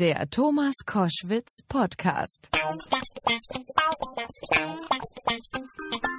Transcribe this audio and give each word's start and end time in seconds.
Der 0.00 0.30
Thomas 0.30 0.72
Koschwitz 0.86 1.58
Podcast. 1.68 2.48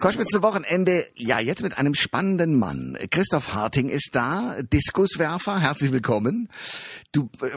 Koschwitz 0.01 0.27
zum 0.27 0.43
Wochenende, 0.43 1.07
ja, 1.15 1.39
jetzt 1.39 1.63
mit 1.63 1.79
einem 1.79 1.95
spannenden 1.95 2.59
Mann. 2.59 2.95
Christoph 3.09 3.55
Harting 3.55 3.89
ist 3.89 4.11
da, 4.13 4.55
Diskuswerfer, 4.71 5.59
herzlich 5.59 5.91
willkommen. 5.91 6.49
Du, 7.11 7.27
äh, 7.41 7.47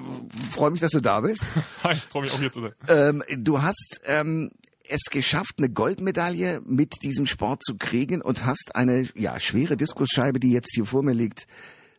freue 0.51 0.71
mich, 0.71 0.81
dass 0.81 0.93
du 0.93 1.01
da 1.01 1.21
bist. 1.21 1.45
Hi, 1.84 1.95
freue 1.95 2.23
mich 2.23 2.32
auch 2.32 2.38
hier 2.38 2.50
zu 2.50 2.62
sein. 2.62 2.72
Ähm, 2.88 3.22
du 3.29 3.61
hast 3.61 4.00
ähm, 4.06 4.50
es 4.88 5.11
geschafft, 5.11 5.56
eine 5.59 5.68
Goldmedaille 5.68 6.62
mit 6.64 7.02
diesem 7.02 7.27
Sport 7.27 7.62
zu 7.62 7.77
kriegen 7.77 8.22
und 8.22 8.46
hast 8.46 8.77
eine 8.77 9.11
ja, 9.14 9.38
schwere 9.41 9.77
Diskusscheibe, 9.77 10.41
die 10.41 10.52
jetzt 10.52 10.75
hier 10.75 10.86
vor 10.86 11.02
mir 11.02 11.12
liegt, 11.12 11.46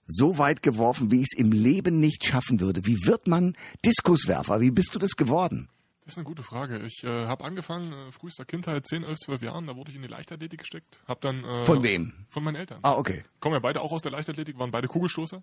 so 0.07 0.37
weit 0.37 0.61
geworfen, 0.63 1.11
wie 1.11 1.21
ich 1.21 1.27
es 1.31 1.39
im 1.39 1.51
Leben 1.51 1.99
nicht 1.99 2.25
schaffen 2.25 2.59
würde. 2.59 2.85
Wie 2.85 3.05
wird 3.05 3.27
man 3.27 3.53
Diskuswerfer? 3.83 4.61
Wie 4.61 4.71
bist 4.71 4.93
du 4.93 4.99
das 4.99 5.15
geworden? 5.15 5.69
Das 6.05 6.13
ist 6.13 6.17
eine 6.19 6.25
gute 6.25 6.43
Frage. 6.43 6.79
Ich 6.85 7.03
äh, 7.03 7.25
habe 7.25 7.43
angefangen, 7.43 7.91
äh, 7.91 8.11
frühester 8.11 8.45
Kindheit, 8.45 8.85
10, 8.85 9.03
11, 9.03 9.17
12 9.25 9.41
Jahren, 9.41 9.65
da 9.65 9.75
wurde 9.75 9.89
ich 9.89 9.95
in 9.95 10.03
die 10.03 10.07
Leichtathletik 10.07 10.59
gesteckt. 10.59 11.01
Hab 11.07 11.19
dann, 11.21 11.43
äh, 11.43 11.65
Von 11.65 11.81
wem? 11.81 12.13
Von 12.29 12.43
meinen 12.43 12.57
Eltern. 12.57 12.77
Ah, 12.83 12.93
okay. 12.93 13.23
Kommen 13.39 13.53
ja 13.53 13.59
beide 13.59 13.81
auch 13.81 13.91
aus 13.91 14.03
der 14.03 14.11
Leichtathletik, 14.11 14.59
waren 14.59 14.69
beide 14.69 14.87
Kugelstoßer. 14.87 15.41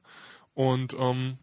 Und 0.54 0.94
ähm, 0.96 1.38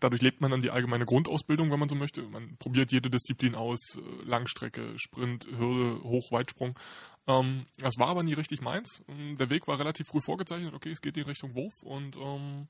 dadurch 0.00 0.22
lebt 0.22 0.40
man 0.40 0.50
dann 0.50 0.62
die 0.62 0.70
allgemeine 0.70 1.06
Grundausbildung, 1.06 1.70
wenn 1.70 1.78
man 1.78 1.88
so 1.88 1.94
möchte. 1.94 2.22
Man 2.22 2.56
probiert 2.58 2.92
jede 2.92 3.10
Disziplin 3.10 3.54
aus, 3.54 3.78
äh, 3.96 4.24
Langstrecke, 4.24 4.98
Sprint, 4.98 5.46
Hürde, 5.46 6.02
Hoch, 6.02 6.30
Weitsprung. 6.30 6.78
Ähm, 7.26 7.66
das 7.78 7.98
war 7.98 8.08
aber 8.08 8.22
nie 8.22 8.34
richtig 8.34 8.60
meins. 8.60 9.02
Ähm, 9.08 9.36
Der 9.36 9.50
Weg 9.50 9.66
war 9.66 9.78
relativ 9.78 10.06
früh 10.08 10.20
vorgezeichnet, 10.20 10.74
okay, 10.74 10.90
es 10.90 11.00
geht 11.00 11.16
in 11.16 11.24
Richtung 11.24 11.54
Wurf 11.54 11.82
und 11.82 12.16
ähm, 12.16 12.68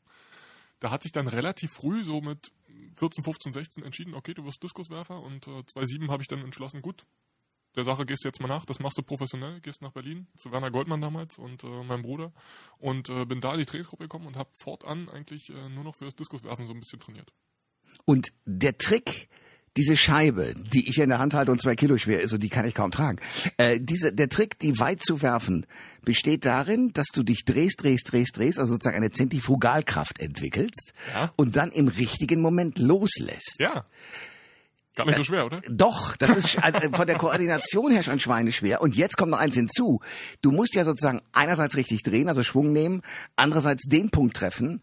da 0.80 0.90
hat 0.90 1.02
sich 1.02 1.12
dann 1.12 1.28
relativ 1.28 1.72
früh, 1.72 2.02
so 2.02 2.20
mit 2.20 2.52
14, 2.98 3.24
15, 3.24 3.52
16 3.52 3.84
entschieden, 3.84 4.14
okay, 4.14 4.34
du 4.34 4.44
wirst 4.44 4.62
Diskuswerfer 4.62 5.20
und 5.22 5.46
äh, 5.46 5.64
2007 5.66 6.10
habe 6.10 6.22
ich 6.22 6.28
dann 6.28 6.42
entschlossen, 6.42 6.80
gut, 6.80 7.04
der 7.76 7.84
Sache 7.84 8.06
gehst 8.06 8.24
du 8.24 8.28
jetzt 8.28 8.40
mal 8.40 8.48
nach, 8.48 8.64
das 8.64 8.80
machst 8.80 8.98
du 8.98 9.02
professionell, 9.02 9.60
gehst 9.60 9.82
nach 9.82 9.92
Berlin 9.92 10.26
zu 10.36 10.50
Werner 10.50 10.70
Goldmann 10.70 11.00
damals 11.00 11.38
und 11.38 11.62
äh, 11.64 11.66
meinem 11.84 12.02
Bruder 12.02 12.32
und 12.78 13.08
äh, 13.08 13.24
bin 13.26 13.40
da 13.40 13.52
in 13.52 13.58
die 13.58 13.66
Trainingsgruppe 13.66 14.04
gekommen 14.04 14.26
und 14.26 14.36
habe 14.36 14.50
fortan 14.54 15.08
eigentlich 15.08 15.50
äh, 15.50 15.68
nur 15.68 15.84
noch 15.84 15.94
für 15.94 16.06
das 16.06 16.14
Diskuswerfen 16.16 16.66
so 16.66 16.72
ein 16.72 16.80
bisschen 16.80 16.98
trainiert. 17.00 17.32
Und 18.04 18.32
der 18.44 18.78
Trick, 18.78 19.28
diese 19.76 19.96
Scheibe, 19.96 20.54
die 20.72 20.88
ich 20.88 20.98
in 20.98 21.10
der 21.10 21.18
Hand 21.18 21.34
halte 21.34 21.52
und 21.52 21.60
zwei 21.60 21.76
Kilo 21.76 21.98
schwer 21.98 22.20
ist 22.22 22.32
und 22.32 22.42
die 22.42 22.48
kann 22.48 22.64
ich 22.64 22.74
kaum 22.74 22.90
tragen. 22.90 23.18
Äh, 23.58 23.78
diese, 23.80 24.12
der 24.12 24.28
Trick, 24.30 24.58
die 24.58 24.78
weit 24.78 25.02
zu 25.02 25.20
werfen, 25.20 25.66
besteht 26.02 26.46
darin, 26.46 26.92
dass 26.94 27.08
du 27.12 27.22
dich 27.22 27.44
drehst, 27.44 27.82
drehst, 27.82 28.10
drehst, 28.10 28.38
drehst, 28.38 28.58
also 28.58 28.72
sozusagen 28.74 28.96
eine 28.96 29.10
Zentrifugalkraft 29.10 30.18
entwickelst 30.20 30.92
Ja. 31.12 31.32
und 31.36 31.56
dann 31.56 31.72
im 31.72 31.88
richtigen 31.88 32.40
Moment 32.40 32.78
loslässt. 32.78 33.56
Ja. 33.58 33.84
Gar 34.96 35.06
nicht 35.06 35.16
so 35.16 35.24
schwer, 35.24 35.46
oder? 35.46 35.60
Doch, 35.70 36.16
das 36.16 36.30
ist 36.30 36.56
äh, 36.56 36.90
von 36.92 37.06
der 37.06 37.16
Koordination 37.16 37.92
her 37.92 38.02
schon 38.02 38.18
schweineschwer. 38.18 38.80
Und 38.80 38.96
jetzt 38.96 39.16
kommt 39.16 39.30
noch 39.30 39.38
eins 39.38 39.54
hinzu. 39.54 40.00
Du 40.40 40.50
musst 40.50 40.74
ja 40.74 40.84
sozusagen 40.84 41.20
einerseits 41.32 41.76
richtig 41.76 42.02
drehen, 42.02 42.28
also 42.28 42.42
Schwung 42.42 42.72
nehmen, 42.72 43.02
andererseits 43.36 43.84
den 43.84 44.10
Punkt 44.10 44.36
treffen, 44.36 44.80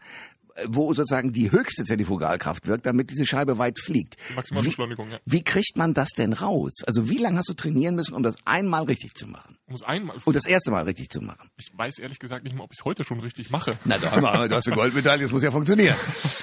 äh, 0.54 0.66
wo 0.68 0.94
sozusagen 0.94 1.32
die 1.32 1.50
höchste 1.50 1.82
Zentrifugalkraft 1.82 2.68
wirkt, 2.68 2.86
damit 2.86 3.10
diese 3.10 3.26
Scheibe 3.26 3.58
weit 3.58 3.80
fliegt. 3.80 4.16
Maximale 4.36 4.64
Wie- 4.64 4.68
Beschleunigung, 4.68 5.10
ja. 5.10 5.18
Wie 5.24 5.42
kriegt 5.42 5.76
man 5.76 5.94
das 5.94 6.10
denn 6.10 6.32
raus? 6.32 6.74
Also 6.86 7.08
wie 7.10 7.18
lange 7.18 7.38
hast 7.38 7.48
du 7.48 7.54
trainieren 7.54 7.96
müssen, 7.96 8.14
um 8.14 8.22
das 8.22 8.36
einmal 8.44 8.84
richtig 8.84 9.14
zu 9.14 9.26
machen? 9.26 9.58
Muss 9.66 9.82
einmal. 9.82 10.16
Und 10.24 10.36
das 10.36 10.46
erste 10.46 10.70
Mal 10.70 10.84
richtig 10.84 11.08
zu 11.08 11.22
machen? 11.22 11.48
Ich 11.56 11.72
weiß 11.76 11.98
ehrlich 11.98 12.18
gesagt 12.20 12.44
nicht 12.44 12.54
mal, 12.54 12.62
ob 12.64 12.72
ich 12.72 12.78
es 12.78 12.84
heute 12.84 13.02
schon 13.02 13.18
richtig 13.18 13.50
mache. 13.50 13.76
Na 13.84 13.96
doch, 13.98 14.12
du 14.14 14.54
hast 14.54 14.66
eine 14.68 14.76
Goldmedaille, 14.76 15.22
das 15.24 15.32
muss 15.32 15.42
ja 15.42 15.50
funktionieren. 15.50 15.96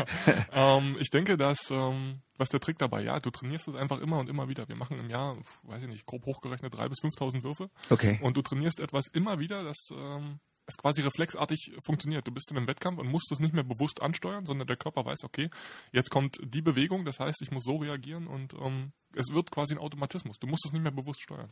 ähm, 0.51 0.97
ich 0.99 1.09
denke, 1.11 1.37
dass 1.37 1.69
ähm, 1.69 2.21
was 2.41 2.47
ist 2.47 2.53
der 2.53 2.59
Trick 2.59 2.79
dabei? 2.79 3.03
Ja, 3.03 3.19
du 3.19 3.29
trainierst 3.29 3.67
es 3.67 3.75
einfach 3.75 4.01
immer 4.01 4.17
und 4.17 4.27
immer 4.27 4.49
wieder. 4.49 4.67
Wir 4.67 4.75
machen 4.75 4.99
im 4.99 5.11
Jahr, 5.11 5.37
weiß 5.63 5.83
ich 5.83 5.89
nicht, 5.89 6.07
grob 6.07 6.25
hochgerechnet 6.25 6.75
drei 6.75 6.89
bis 6.89 6.97
5.000 6.99 7.43
Würfe. 7.43 7.69
Okay. 7.91 8.19
Und 8.23 8.35
du 8.35 8.41
trainierst 8.41 8.79
etwas 8.79 9.07
immer 9.07 9.37
wieder, 9.37 9.63
das 9.63 9.77
ähm, 9.91 10.39
es 10.65 10.75
quasi 10.75 11.01
reflexartig 11.01 11.73
funktioniert. 11.85 12.27
Du 12.27 12.31
bist 12.31 12.49
in 12.49 12.57
einem 12.57 12.67
Wettkampf 12.67 12.99
und 12.99 13.07
musst 13.07 13.31
es 13.31 13.39
nicht 13.39 13.53
mehr 13.53 13.63
bewusst 13.63 14.01
ansteuern, 14.01 14.45
sondern 14.45 14.67
der 14.67 14.77
Körper 14.77 15.05
weiß, 15.05 15.23
okay, 15.23 15.49
jetzt 15.91 16.09
kommt 16.09 16.37
die 16.43 16.63
Bewegung, 16.63 17.05
das 17.05 17.19
heißt, 17.19 17.41
ich 17.43 17.51
muss 17.51 17.63
so 17.63 17.77
reagieren 17.77 18.25
und 18.25 18.55
ähm, 18.55 18.91
es 19.15 19.33
wird 19.33 19.51
quasi 19.51 19.73
ein 19.73 19.77
Automatismus. 19.77 20.39
Du 20.39 20.47
musst 20.47 20.65
es 20.65 20.71
nicht 20.71 20.81
mehr 20.81 20.91
bewusst 20.91 21.21
steuern. 21.21 21.49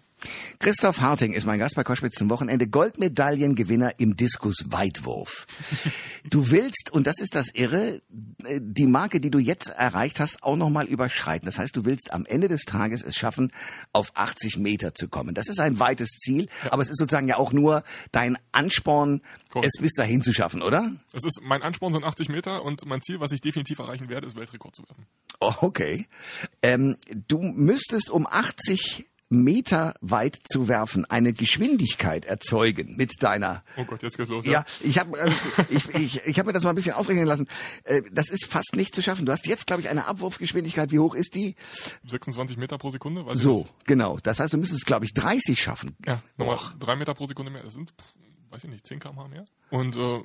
Christoph 0.59 0.99
Harting 0.99 1.33
ist 1.33 1.45
mein 1.45 1.59
Gast 1.59 1.75
bei 1.75 1.83
Koschwitz 1.83 2.15
zum 2.15 2.29
Wochenende. 2.29 2.67
Goldmedaillengewinner 2.67 3.99
im 3.99 4.15
Diskus-Weitwurf. 4.15 5.45
Du 6.29 6.49
willst, 6.51 6.91
und 6.91 7.07
das 7.07 7.19
ist 7.19 7.35
das 7.35 7.47
Irre, 7.53 8.01
die 8.39 8.85
Marke, 8.85 9.19
die 9.19 9.31
du 9.31 9.39
jetzt 9.39 9.69
erreicht 9.69 10.19
hast, 10.19 10.43
auch 10.43 10.55
nochmal 10.55 10.85
überschreiten. 10.85 11.45
Das 11.45 11.57
heißt, 11.57 11.75
du 11.75 11.85
willst 11.85 12.13
am 12.13 12.25
Ende 12.25 12.47
des 12.47 12.63
Tages 12.63 13.03
es 13.03 13.15
schaffen, 13.15 13.51
auf 13.93 14.11
80 14.15 14.57
Meter 14.57 14.93
zu 14.93 15.07
kommen. 15.07 15.33
Das 15.33 15.47
ist 15.47 15.59
ein 15.59 15.79
weites 15.79 16.09
Ziel, 16.09 16.47
aber 16.71 16.81
es 16.81 16.89
ist 16.89 16.97
sozusagen 16.97 17.27
ja 17.27 17.37
auch 17.37 17.51
nur 17.51 17.83
dein 18.11 18.37
Ansporn, 18.51 19.21
Korrekt. 19.49 19.73
es 19.73 19.81
bis 19.81 19.93
dahin 19.93 20.21
zu 20.21 20.33
schaffen, 20.33 20.61
oder? 20.61 20.91
Es 21.13 21.23
ist 21.23 21.41
mein 21.43 21.63
Ansporn 21.63 21.93
sind 21.93 22.03
80 22.03 22.29
Meter 22.29 22.63
und 22.63 22.85
mein 22.85 23.01
Ziel, 23.01 23.19
was 23.19 23.31
ich 23.31 23.41
definitiv 23.41 23.79
erreichen 23.79 24.09
werde, 24.09 24.27
ist 24.27 24.35
Weltrekord 24.35 24.75
zu 24.75 24.83
werfen. 24.87 25.07
Oh, 25.39 25.53
okay. 25.61 26.07
Ähm, 26.61 26.97
du 27.27 27.41
müsstest 27.41 28.09
um 28.09 28.27
80 28.27 29.07
Meter 29.29 29.93
weit 30.01 30.39
zu 30.43 30.67
werfen 30.67 31.05
eine 31.05 31.33
Geschwindigkeit 31.33 32.25
erzeugen 32.25 32.95
mit 32.97 33.11
deiner 33.21 33.63
Oh 33.77 33.85
Gott, 33.85 34.01
jetzt 34.01 34.17
geht's 34.17 34.29
los. 34.29 34.45
Ja, 34.45 34.65
ich 34.81 34.97
habe 34.97 35.19
äh, 35.19 35.31
ich, 35.69 35.87
ich, 35.93 36.25
ich 36.25 36.39
hab 36.39 36.47
mir 36.47 36.53
das 36.53 36.63
mal 36.63 36.71
ein 36.71 36.75
bisschen 36.75 36.93
ausrechnen 36.93 37.27
lassen. 37.27 37.47
Äh, 37.83 38.01
das 38.11 38.29
ist 38.29 38.45
fast 38.45 38.75
nicht 38.75 38.95
zu 38.95 39.03
schaffen. 39.03 39.27
Du 39.27 39.31
hast 39.31 39.45
jetzt, 39.45 39.67
glaube 39.67 39.83
ich, 39.83 39.89
eine 39.89 40.05
Abwurfgeschwindigkeit. 40.07 40.91
Wie 40.91 40.97
hoch 40.97 41.13
ist 41.13 41.35
die? 41.35 41.55
26 42.07 42.57
Meter 42.57 42.79
pro 42.79 42.89
Sekunde. 42.89 43.23
So, 43.33 43.67
genau. 43.85 44.17
Das 44.23 44.39
heißt, 44.39 44.51
du 44.51 44.57
müsstest, 44.57 44.87
glaube 44.87 45.05
ich, 45.05 45.13
30 45.13 45.61
schaffen. 45.61 45.95
Ja, 46.05 46.23
nochmal 46.37 46.57
drei 46.79 46.95
Meter 46.95 47.13
pro 47.13 47.27
Sekunde 47.27 47.51
mehr. 47.51 47.61
Das 47.61 47.73
sind, 47.73 47.93
weiß 48.51 48.63
ich 48.63 48.69
nicht, 48.69 48.87
10 48.87 48.99
km/h 48.99 49.27
mehr. 49.27 49.45
Und 49.69 49.97
äh, 49.97 50.21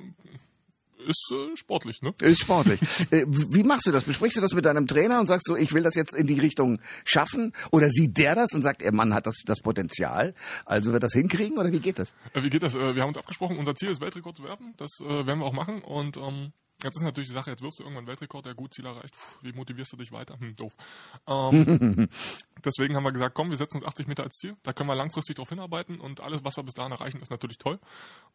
ist 1.07 1.31
äh, 1.31 1.55
sportlich, 1.55 2.01
ne? 2.01 2.13
Ist 2.19 2.41
sportlich. 2.41 2.79
äh, 3.11 3.25
wie 3.27 3.63
machst 3.63 3.87
du 3.87 3.91
das? 3.91 4.03
Besprichst 4.03 4.37
du 4.37 4.41
das 4.41 4.53
mit 4.53 4.65
deinem 4.65 4.87
Trainer 4.87 5.19
und 5.19 5.27
sagst 5.27 5.47
so, 5.47 5.55
ich 5.55 5.73
will 5.73 5.83
das 5.83 5.95
jetzt 5.95 6.15
in 6.15 6.27
die 6.27 6.39
Richtung 6.39 6.79
schaffen? 7.03 7.53
Oder 7.71 7.89
sieht 7.89 8.17
der 8.17 8.35
das 8.35 8.53
und 8.53 8.63
sagt, 8.63 8.81
der 8.81 8.93
Mann 8.93 9.13
hat 9.13 9.27
das, 9.27 9.35
das 9.45 9.61
Potenzial, 9.61 10.33
also 10.65 10.93
wird 10.93 11.03
das 11.03 11.13
hinkriegen? 11.13 11.57
Oder 11.57 11.71
wie 11.71 11.79
geht 11.79 11.99
das? 11.99 12.13
Äh, 12.33 12.43
Wie 12.43 12.49
geht 12.49 12.63
das? 12.63 12.75
Äh, 12.75 12.95
Wir 12.95 13.01
haben 13.03 13.09
uns 13.09 13.17
abgesprochen, 13.17 13.57
unser 13.57 13.75
Ziel 13.75 13.89
ist 13.89 14.01
Weltrekord 14.01 14.35
zu 14.35 14.43
werfen. 14.43 14.73
Das 14.77 14.89
äh, 15.01 15.25
werden 15.25 15.39
wir 15.39 15.45
auch 15.45 15.53
machen. 15.53 15.81
Und 15.81 16.17
ähm, 16.17 16.51
jetzt 16.83 16.97
ist 16.97 17.03
natürlich 17.03 17.29
die 17.29 17.35
Sache, 17.35 17.51
jetzt 17.51 17.61
wirfst 17.61 17.79
du 17.79 17.83
irgendwann 17.83 18.07
Weltrekord, 18.07 18.45
der 18.45 18.53
gut 18.53 18.73
Ziel 18.73 18.85
erreicht. 18.85 19.13
Puh, 19.15 19.39
wie 19.41 19.53
motivierst 19.53 19.93
du 19.93 19.97
dich 19.97 20.11
weiter? 20.11 20.39
Hm, 20.39 20.55
doof. 20.55 20.73
Ähm, 21.27 22.09
deswegen 22.65 22.95
haben 22.95 23.03
wir 23.03 23.11
gesagt, 23.11 23.35
komm, 23.35 23.49
wir 23.49 23.57
setzen 23.57 23.77
uns 23.77 23.85
80 23.85 24.07
Meter 24.07 24.23
als 24.23 24.35
Ziel. 24.35 24.55
Da 24.63 24.73
können 24.73 24.89
wir 24.89 24.95
langfristig 24.95 25.35
drauf 25.35 25.49
hinarbeiten 25.49 25.99
und 25.99 26.21
alles, 26.21 26.43
was 26.43 26.57
wir 26.57 26.63
bis 26.63 26.73
dahin 26.73 26.91
erreichen, 26.91 27.21
ist 27.21 27.31
natürlich 27.31 27.57
toll. 27.57 27.79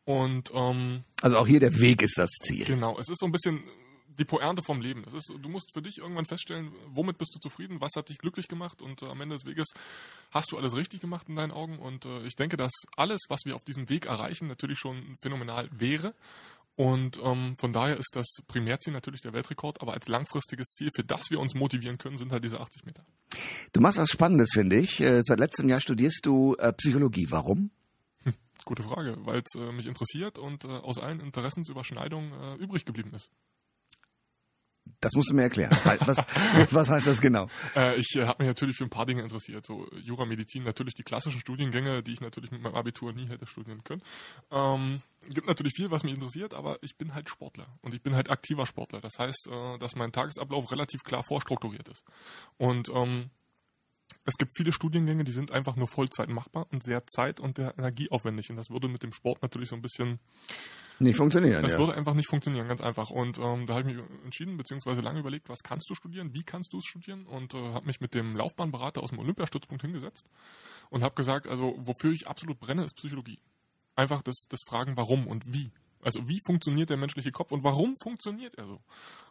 Und 0.04 0.50
ähm, 0.54 1.04
Also 1.22 1.38
auch 1.38 1.46
hier 1.46 1.60
der 1.60 1.78
Weg 1.78 2.02
ist 2.02 2.18
das 2.18 2.30
Ziel. 2.30 2.64
Genau, 2.64 2.98
es 2.98 3.08
ist 3.08 3.20
so 3.20 3.26
ein 3.26 3.32
bisschen 3.32 3.62
die 4.20 4.24
Pointe 4.24 4.62
vom 4.62 4.80
Leben. 4.80 5.02
Es 5.06 5.14
ist, 5.14 5.32
du 5.40 5.48
musst 5.48 5.72
für 5.72 5.82
dich 5.82 5.98
irgendwann 5.98 6.26
feststellen, 6.26 6.72
womit 6.88 7.18
bist 7.18 7.34
du 7.34 7.38
zufrieden, 7.38 7.80
was 7.80 7.92
hat 7.96 8.08
dich 8.08 8.18
glücklich 8.18 8.48
gemacht 8.48 8.82
und 8.82 9.02
äh, 9.02 9.06
am 9.06 9.20
Ende 9.20 9.36
des 9.36 9.46
Weges 9.46 9.68
hast 10.30 10.52
du 10.52 10.58
alles 10.58 10.76
richtig 10.76 11.00
gemacht 11.00 11.28
in 11.28 11.36
deinen 11.36 11.52
Augen. 11.52 11.78
Und 11.78 12.04
äh, 12.04 12.22
ich 12.24 12.36
denke, 12.36 12.56
dass 12.56 12.72
alles, 12.96 13.20
was 13.28 13.40
wir 13.44 13.56
auf 13.56 13.64
diesem 13.64 13.88
Weg 13.88 14.06
erreichen, 14.06 14.46
natürlich 14.46 14.78
schon 14.78 15.16
phänomenal 15.22 15.68
wäre. 15.72 16.14
Und 16.80 17.20
ähm, 17.22 17.56
von 17.58 17.74
daher 17.74 17.98
ist 17.98 18.16
das 18.16 18.26
Primärziel 18.48 18.94
natürlich 18.94 19.20
der 19.20 19.34
Weltrekord, 19.34 19.82
aber 19.82 19.92
als 19.92 20.08
langfristiges 20.08 20.68
Ziel, 20.68 20.88
für 20.96 21.04
das 21.04 21.30
wir 21.30 21.38
uns 21.38 21.54
motivieren 21.54 21.98
können, 21.98 22.16
sind 22.16 22.32
halt 22.32 22.42
diese 22.42 22.58
80 22.58 22.86
Meter. 22.86 23.04
Du 23.74 23.82
machst 23.82 23.98
was 23.98 24.08
Spannendes, 24.08 24.52
finde 24.54 24.76
ich. 24.76 24.98
Äh, 24.98 25.20
Seit 25.22 25.40
letztem 25.40 25.68
Jahr 25.68 25.80
studierst 25.80 26.24
du 26.24 26.54
äh, 26.54 26.72
Psychologie. 26.72 27.26
Warum? 27.28 27.70
Gute 28.64 28.82
Frage, 28.82 29.14
weil 29.26 29.42
es 29.44 29.60
äh, 29.60 29.72
mich 29.72 29.84
interessiert 29.84 30.38
und 30.38 30.64
äh, 30.64 30.68
aus 30.68 30.96
allen 30.96 31.20
Interessensüberschneidungen 31.20 32.32
äh, 32.32 32.54
übrig 32.54 32.86
geblieben 32.86 33.12
ist. 33.14 33.28
Das 35.00 35.14
musst 35.14 35.30
du 35.30 35.34
mir 35.34 35.42
erklären. 35.42 35.70
Was, 36.04 36.18
was, 36.72 36.90
heißt 36.90 37.06
das 37.06 37.20
genau? 37.22 37.48
Äh, 37.74 37.96
ich 37.96 38.16
äh, 38.16 38.26
habe 38.26 38.42
mich 38.42 38.48
natürlich 38.48 38.76
für 38.76 38.84
ein 38.84 38.90
paar 38.90 39.06
Dinge 39.06 39.22
interessiert. 39.22 39.64
So 39.64 39.88
Jura, 40.02 40.26
Medizin, 40.26 40.62
natürlich 40.62 40.94
die 40.94 41.02
klassischen 41.02 41.40
Studiengänge, 41.40 42.02
die 42.02 42.12
ich 42.12 42.20
natürlich 42.20 42.50
mit 42.50 42.60
meinem 42.60 42.74
Abitur 42.74 43.12
nie 43.12 43.26
hätte 43.28 43.46
studieren 43.46 43.82
können. 43.82 44.02
Ähm, 44.50 45.00
gibt 45.28 45.46
natürlich 45.46 45.72
viel, 45.74 45.90
was 45.90 46.04
mich 46.04 46.14
interessiert, 46.14 46.52
aber 46.52 46.78
ich 46.82 46.96
bin 46.98 47.14
halt 47.14 47.30
Sportler 47.30 47.66
und 47.80 47.94
ich 47.94 48.02
bin 48.02 48.14
halt 48.14 48.28
aktiver 48.28 48.66
Sportler. 48.66 49.00
Das 49.00 49.18
heißt, 49.18 49.48
äh, 49.50 49.78
dass 49.78 49.96
mein 49.96 50.12
Tagesablauf 50.12 50.70
relativ 50.70 51.02
klar 51.02 51.22
vorstrukturiert 51.22 51.88
ist. 51.88 52.04
Und 52.58 52.90
ähm, 52.94 53.30
es 54.24 54.36
gibt 54.36 54.52
viele 54.56 54.72
Studiengänge, 54.72 55.24
die 55.24 55.32
sind 55.32 55.52
einfach 55.52 55.76
nur 55.76 55.88
Vollzeit 55.88 56.28
machbar 56.28 56.66
und 56.70 56.82
sehr 56.82 57.06
zeit- 57.06 57.40
und 57.40 57.56
sehr 57.56 57.76
energieaufwendig. 57.78 58.50
Und 58.50 58.56
das 58.56 58.70
würde 58.70 58.88
mit 58.88 59.02
dem 59.02 59.12
Sport 59.12 59.42
natürlich 59.42 59.68
so 59.68 59.76
ein 59.76 59.82
bisschen 59.82 60.18
Nicht 60.98 61.16
funktionieren. 61.16 61.62
das 61.62 61.72
ja. 61.72 61.78
würde 61.78 61.94
einfach 61.94 62.14
nicht 62.14 62.28
funktionieren, 62.28 62.68
ganz 62.68 62.80
einfach. 62.80 63.10
Und 63.10 63.38
ähm, 63.38 63.66
da 63.66 63.74
habe 63.74 63.88
ich 63.88 63.96
mich 63.96 64.04
entschieden, 64.24 64.56
beziehungsweise 64.56 65.00
lange 65.00 65.20
überlegt, 65.20 65.48
was 65.48 65.62
kannst 65.62 65.88
du 65.90 65.94
studieren, 65.94 66.34
wie 66.34 66.42
kannst 66.42 66.72
du 66.72 66.78
es 66.78 66.84
studieren 66.84 67.26
und 67.26 67.54
äh, 67.54 67.72
habe 67.72 67.86
mich 67.86 68.00
mit 68.00 68.14
dem 68.14 68.36
Laufbahnberater 68.36 69.02
aus 69.02 69.10
dem 69.10 69.18
Olympiastützpunkt 69.18 69.82
hingesetzt 69.82 70.30
und 70.90 71.02
habe 71.02 71.14
gesagt, 71.14 71.46
also 71.46 71.74
wofür 71.78 72.12
ich 72.12 72.28
absolut 72.28 72.60
brenne, 72.60 72.84
ist 72.84 72.96
Psychologie. 72.96 73.38
Einfach 73.96 74.22
das, 74.22 74.44
das 74.48 74.60
Fragen, 74.66 74.96
warum 74.96 75.26
und 75.26 75.52
wie. 75.52 75.70
Also 76.02 76.26
wie 76.28 76.40
funktioniert 76.46 76.90
der 76.90 76.96
menschliche 76.96 77.32
Kopf 77.32 77.52
und 77.52 77.64
warum 77.64 77.94
funktioniert 78.02 78.54
er 78.54 78.66
so? 78.66 78.80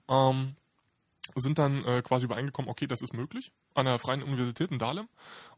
Ähm, 0.08 0.56
sind 1.36 1.60
dann 1.60 1.84
äh, 1.86 2.02
quasi 2.02 2.26
übereingekommen, 2.26 2.70
okay, 2.70 2.88
das 2.88 3.02
ist 3.02 3.14
möglich 3.14 3.52
an 3.74 3.86
der 3.86 4.00
Freien 4.00 4.24
Universität 4.24 4.72
in 4.72 4.80
Dahlem. 4.80 5.08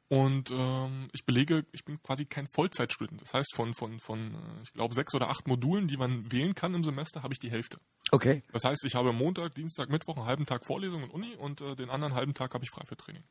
Und 0.08 0.52
ähm, 0.52 1.08
ich 1.14 1.26
belege, 1.26 1.66
ich 1.72 1.86
bin 1.86 2.02
quasi 2.04 2.26
kein 2.26 2.46
Vollzeitstudent. 2.46 3.22
Das 3.22 3.34
heißt, 3.34 3.56
von, 3.56 3.74
von, 3.74 4.00
von 4.00 4.36
äh, 4.36 4.62
ich 4.64 4.74
glaube, 4.74 4.94
sechs 4.94 5.16
oder 5.16 5.30
acht 5.30 5.48
Modulen, 5.48 5.88
die 5.88 5.96
man 5.96 6.30
wählen 6.32 6.54
kann 6.54 6.74
im 6.74 6.84
Semester, 6.84 7.24
habe 7.24 7.34
ich 7.34 7.40
die 7.40 7.50
Hälfte. 7.50 7.80
Okay. 8.12 8.44
Das 8.52 8.66
heißt, 8.66 8.84
ich 8.84 8.96
habe 8.96 9.14
Montag, 9.14 9.56
Dienstag, 9.56 9.90
Mittwoch 9.90 10.18
einen 10.18 10.26
halben 10.26 10.46
Tag 10.46 10.66
Vorlesung 10.66 11.04
und 11.04 11.12
Uni 11.12 11.36
und 11.38 11.62
äh, 11.62 11.78
den 11.78 11.90
anderen 11.90 12.14
halben 12.14 12.34
Tag 12.34 12.54
habe 12.54 12.66
ich 12.66 12.70
frei 12.70 12.84
für 12.86 12.98
Training. 12.98 13.24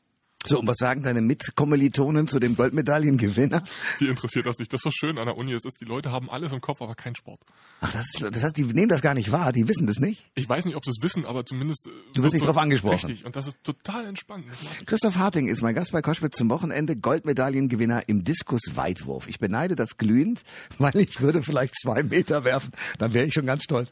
So, 0.46 0.58
und 0.60 0.66
was 0.66 0.78
sagen 0.78 1.02
deine 1.02 1.20
Mitkommilitonen 1.20 2.26
zu 2.26 2.38
dem 2.40 2.56
Goldmedaillengewinner? 2.56 3.62
Sie 3.98 4.06
interessiert 4.06 4.46
das 4.46 4.58
nicht. 4.58 4.72
Das 4.72 4.78
ist 4.78 4.84
so 4.84 4.90
schön 4.90 5.18
an 5.18 5.26
der 5.26 5.36
Uni. 5.36 5.52
Es 5.52 5.66
ist, 5.66 5.80
die 5.82 5.84
Leute 5.84 6.10
haben 6.12 6.30
alles 6.30 6.52
im 6.52 6.62
Kopf, 6.62 6.80
aber 6.80 6.94
keinen 6.94 7.14
Sport. 7.14 7.40
Ach, 7.82 7.92
das, 7.92 8.06
ist, 8.14 8.34
das 8.34 8.42
heißt, 8.42 8.56
die 8.56 8.64
nehmen 8.64 8.88
das 8.88 9.02
gar 9.02 9.12
nicht 9.12 9.32
wahr, 9.32 9.52
die 9.52 9.68
wissen 9.68 9.86
das 9.86 9.98
nicht? 9.98 10.30
Ich 10.34 10.48
weiß 10.48 10.64
nicht, 10.64 10.76
ob 10.76 10.84
sie 10.84 10.90
es 10.92 11.02
wissen, 11.02 11.26
aber 11.26 11.44
zumindest. 11.44 11.88
äh, 11.88 11.90
Du 12.14 12.22
wirst 12.22 12.32
nicht 12.32 12.40
so- 12.40 12.46
drauf 12.46 12.56
angesprochen. 12.56 12.94
Richtig. 13.06 13.26
Und 13.26 13.36
das 13.36 13.48
ist 13.48 13.56
total 13.64 14.06
ich. 14.10 14.86
Christoph 14.86 15.16
Harting 15.16 15.46
ist 15.48 15.60
mein 15.60 15.74
Gast 15.74 15.92
bei 15.92 16.00
Koschwitz 16.00 16.36
zum 16.38 16.48
Wochenende, 16.48 16.96
Goldmedaillengewinner 16.96 18.08
im 18.08 18.24
Diskus-Weitwurf. 18.24 19.28
Ich 19.28 19.38
beneide 19.40 19.76
das 19.76 19.98
glühend, 19.98 20.42
weil 20.78 20.96
ich 20.96 21.20
würde 21.20 21.42
vielleicht 21.42 21.74
zwei 21.78 22.02
Meter 22.02 22.44
werfen, 22.44 22.72
dann 22.98 23.12
wäre 23.12 23.26
ich 23.26 23.34
schon 23.34 23.44
ganz 23.46 23.64
stolz. 23.64 23.90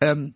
Ähm, 0.00 0.34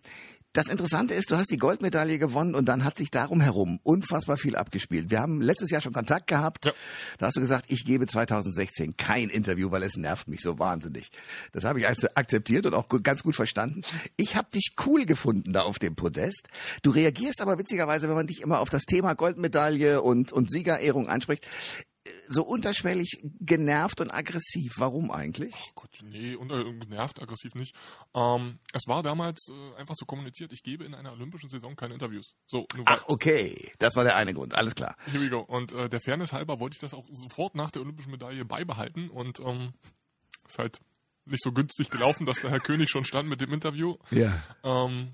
das 0.53 0.67
Interessante 0.67 1.15
ist, 1.15 1.31
du 1.31 1.37
hast 1.37 1.49
die 1.49 1.57
Goldmedaille 1.57 2.19
gewonnen 2.19 2.53
und 2.53 2.65
dann 2.65 2.83
hat 2.83 2.95
sich 2.95 3.09
darum 3.09 3.41
herum 3.41 3.79
unfassbar 3.81 4.37
viel 4.37 4.55
abgespielt. 4.55 5.09
Wir 5.09 5.19
haben 5.19 5.41
letztes 5.41 5.71
Jahr 5.71 5.81
schon 5.81 5.93
Kontakt 5.93 6.27
gehabt. 6.27 6.65
Ja. 6.65 6.71
Da 7.17 7.25
hast 7.25 7.37
du 7.37 7.41
gesagt, 7.41 7.65
ich 7.69 7.85
gebe 7.85 8.05
2016 8.05 8.95
kein 8.95 9.29
Interview, 9.29 9.71
weil 9.71 9.81
es 9.81 9.97
nervt 9.97 10.27
mich 10.27 10.41
so 10.41 10.59
wahnsinnig. 10.59 11.11
Das 11.53 11.63
habe 11.63 11.79
ich 11.79 11.87
also 11.87 12.07
akzeptiert 12.13 12.67
und 12.67 12.75
auch 12.75 12.87
ganz 13.01 13.23
gut 13.23 13.35
verstanden. 13.35 13.81
Ich 14.15 14.35
habe 14.35 14.47
dich 14.53 14.75
cool 14.85 15.05
gefunden 15.05 15.53
da 15.53 15.63
auf 15.63 15.79
dem 15.79 15.95
Podest. 15.95 16.47
Du 16.83 16.91
reagierst 16.91 17.41
aber 17.41 17.57
witzigerweise, 17.57 18.07
wenn 18.07 18.15
man 18.15 18.27
dich 18.27 18.41
immer 18.41 18.59
auf 18.59 18.69
das 18.69 18.83
Thema 18.83 19.15
Goldmedaille 19.15 20.03
und, 20.03 20.31
und 20.31 20.51
Siegerehrung 20.51 21.09
anspricht, 21.09 21.47
so 22.27 22.43
unterschwellig 22.43 23.21
genervt 23.39 24.01
und 24.01 24.11
aggressiv. 24.11 24.73
Warum 24.77 25.11
eigentlich? 25.11 25.53
Oh 25.69 25.71
Gott, 25.75 25.99
nee, 26.03 26.35
und, 26.35 26.51
äh, 26.51 26.63
genervt, 26.73 27.21
aggressiv 27.21 27.55
nicht. 27.55 27.75
Ähm, 28.13 28.59
es 28.73 28.83
war 28.87 29.03
damals 29.03 29.47
äh, 29.49 29.79
einfach 29.79 29.95
so 29.95 30.05
kommuniziert, 30.05 30.51
ich 30.53 30.63
gebe 30.63 30.83
in 30.83 30.95
einer 30.95 31.13
olympischen 31.13 31.49
Saison 31.49 31.75
keine 31.75 31.93
Interviews. 31.93 32.35
So, 32.47 32.65
Ach, 32.85 33.05
okay. 33.07 33.71
Das 33.79 33.95
war 33.95 34.03
der 34.03 34.15
eine 34.15 34.33
Grund. 34.33 34.55
Alles 34.55 34.75
klar. 34.75 34.95
Here 35.11 35.23
we 35.23 35.29
go. 35.29 35.39
Und 35.39 35.73
äh, 35.73 35.89
der 35.89 36.01
Fairness 36.01 36.33
halber 36.33 36.59
wollte 36.59 36.75
ich 36.75 36.81
das 36.81 36.93
auch 36.93 37.07
sofort 37.11 37.55
nach 37.55 37.71
der 37.71 37.81
olympischen 37.81 38.11
Medaille 38.11 38.45
beibehalten 38.45 39.09
und 39.09 39.39
ähm, 39.39 39.73
ist 40.47 40.59
halt 40.59 40.79
nicht 41.25 41.43
so 41.43 41.53
günstig 41.53 41.89
gelaufen, 41.89 42.25
dass 42.25 42.41
der 42.41 42.51
Herr 42.51 42.59
König 42.59 42.89
schon 42.89 43.05
stand 43.05 43.29
mit 43.29 43.39
dem 43.39 43.53
Interview. 43.53 43.97
Ja. 44.11 44.33
Ähm, 44.63 45.13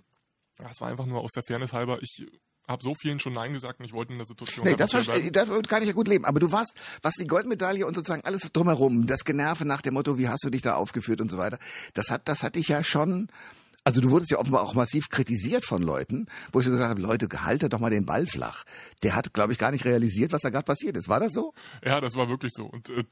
ja, 0.60 0.70
es 0.72 0.82
war 0.82 0.90
einfach 0.90 1.06
nur 1.06 1.22
aus 1.22 1.32
der 1.32 1.44
Fairness 1.44 1.74
halber. 1.74 2.00
Ich 2.02 2.26
habe 2.70 2.84
so 2.84 2.94
vielen 2.94 3.20
schon 3.20 3.34
Nein 3.34 3.54
gesagt 3.54 3.80
und 3.80 3.86
ich 3.86 3.94
wollte 3.94 4.14
in 4.14 4.20
der 4.20 4.28
Situation 4.28 4.66
Nee, 4.66 4.76
das, 4.76 4.92
das 4.92 5.08
kann 5.68 5.82
ich 5.82 5.88
ja 5.88 5.94
gut 5.94 6.08
leben. 6.08 6.26
Aber 6.26 6.40
du 6.40 6.52
warst, 6.52 6.74
was 7.02 7.16
die 7.16 7.26
Goldmedaille 7.26 7.86
und 7.86 7.96
sozusagen 7.96 8.24
alles 8.24 8.44
drumherum, 8.54 9.08
das 9.08 9.26
Generve 9.26 9.66
nach 9.66 9.82
dem 9.82 9.96
Motto, 9.96 10.18
wie 10.18 10.30
hast 10.30 10.44
du 10.46 10.50
dich 10.50 10.62
da 10.62 10.76
aufgeführt 10.76 11.20
und 11.20 11.32
so 11.32 11.38
weiter, 11.38 11.58
das 11.96 12.12
hat, 12.12 12.28
das 12.28 12.44
hat 12.44 12.56
dich 12.56 12.68
ja 12.68 12.84
schon, 12.84 13.28
also 13.84 14.02
du 14.02 14.12
wurdest 14.12 14.32
ja 14.32 14.38
offenbar 14.38 14.62
auch 14.62 14.76
massiv 14.76 15.10
kritisiert 15.10 15.66
von 15.66 15.82
Leuten, 15.82 16.28
wo 16.52 16.60
ich 16.60 16.66
so 16.66 16.72
gesagt 16.72 16.90
habe, 16.90 17.02
Leute, 17.02 17.28
haltet 17.44 17.74
doch 17.74 17.80
mal 17.80 17.90
den 17.90 18.06
Ball 18.06 18.28
flach. 18.28 18.66
Der 19.02 19.16
hat, 19.16 19.34
glaube 19.34 19.52
ich, 19.52 19.58
gar 19.58 19.72
nicht 19.72 19.86
realisiert, 19.86 20.32
was 20.32 20.44
da 20.44 20.50
gerade 20.50 20.66
passiert 20.66 20.96
ist. 20.96 21.10
War 21.10 21.20
das 21.20 21.34
so? 21.34 21.54
Ja, 21.84 22.00
das 22.00 22.16
war 22.16 22.30
wirklich 22.30 22.54
so. 22.54 22.66
Und 22.66 22.90
äh, 22.90 23.04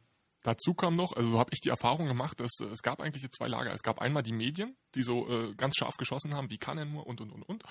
dazu 0.43 0.73
kam 0.73 0.95
noch, 0.95 1.13
also 1.13 1.31
so 1.31 1.39
habe 1.39 1.49
ich 1.53 1.59
die 1.61 1.69
Erfahrung 1.69 2.07
gemacht, 2.07 2.39
dass 2.39 2.51
äh, 2.61 2.65
es 2.65 2.81
gab 2.81 3.01
eigentlich 3.01 3.29
zwei 3.31 3.47
Lager. 3.47 3.71
Es 3.73 3.83
gab 3.83 3.99
einmal 3.99 4.23
die 4.23 4.33
Medien, 4.33 4.75
die 4.95 5.03
so 5.03 5.27
äh, 5.29 5.53
ganz 5.55 5.75
scharf 5.77 5.95
geschossen 5.97 6.33
haben, 6.35 6.49
wie 6.51 6.57
kann 6.57 6.77
er 6.77 6.85
nur 6.85 7.05
und 7.07 7.21
und 7.21 7.31
und 7.31 7.43
und. 7.43 7.63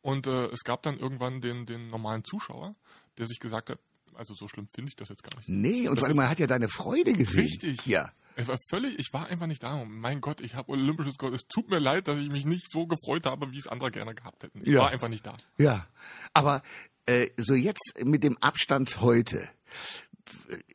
Und 0.00 0.26
äh, 0.26 0.46
es 0.46 0.60
gab 0.64 0.82
dann 0.82 0.98
irgendwann 0.98 1.40
den, 1.40 1.66
den 1.66 1.86
normalen 1.88 2.24
Zuschauer, 2.24 2.74
der 3.18 3.26
sich 3.26 3.38
gesagt 3.38 3.70
hat, 3.70 3.78
also 4.14 4.34
so 4.34 4.46
schlimm 4.48 4.68
finde 4.68 4.90
ich 4.90 4.96
das 4.96 5.08
jetzt 5.08 5.22
gar 5.22 5.34
nicht. 5.36 5.48
Nee, 5.48 5.88
und 5.88 5.98
vor 5.98 6.08
allem, 6.08 6.16
man 6.16 6.28
hat 6.28 6.38
ja 6.38 6.46
deine 6.46 6.68
Freude 6.68 7.12
gesehen. 7.14 7.40
Richtig. 7.44 7.86
Ja. 7.86 8.12
Ich 8.36 8.46
war 8.48 8.56
völlig, 8.70 8.98
ich 8.98 9.08
war 9.12 9.26
einfach 9.26 9.46
nicht 9.46 9.62
da. 9.62 9.84
Mein 9.84 10.20
Gott, 10.20 10.40
ich 10.40 10.54
habe 10.54 10.72
olympisches 10.72 11.18
Gold. 11.18 11.34
Es 11.34 11.46
tut 11.48 11.68
mir 11.70 11.78
leid, 11.78 12.08
dass 12.08 12.18
ich 12.18 12.30
mich 12.30 12.44
nicht 12.46 12.70
so 12.70 12.86
gefreut 12.86 13.26
habe, 13.26 13.50
wie 13.52 13.58
es 13.58 13.66
andere 13.66 13.90
gerne 13.90 14.14
gehabt 14.14 14.42
hätten. 14.42 14.60
Ich 14.62 14.68
Ja. 14.68 14.80
war 14.80 14.90
einfach 14.90 15.08
nicht 15.08 15.26
da. 15.26 15.36
Ja. 15.58 15.86
Aber 16.34 16.62
äh, 17.06 17.28
so 17.36 17.54
jetzt 17.54 17.94
mit 18.02 18.22
dem 18.24 18.38
Abstand 18.38 19.00
heute 19.00 19.48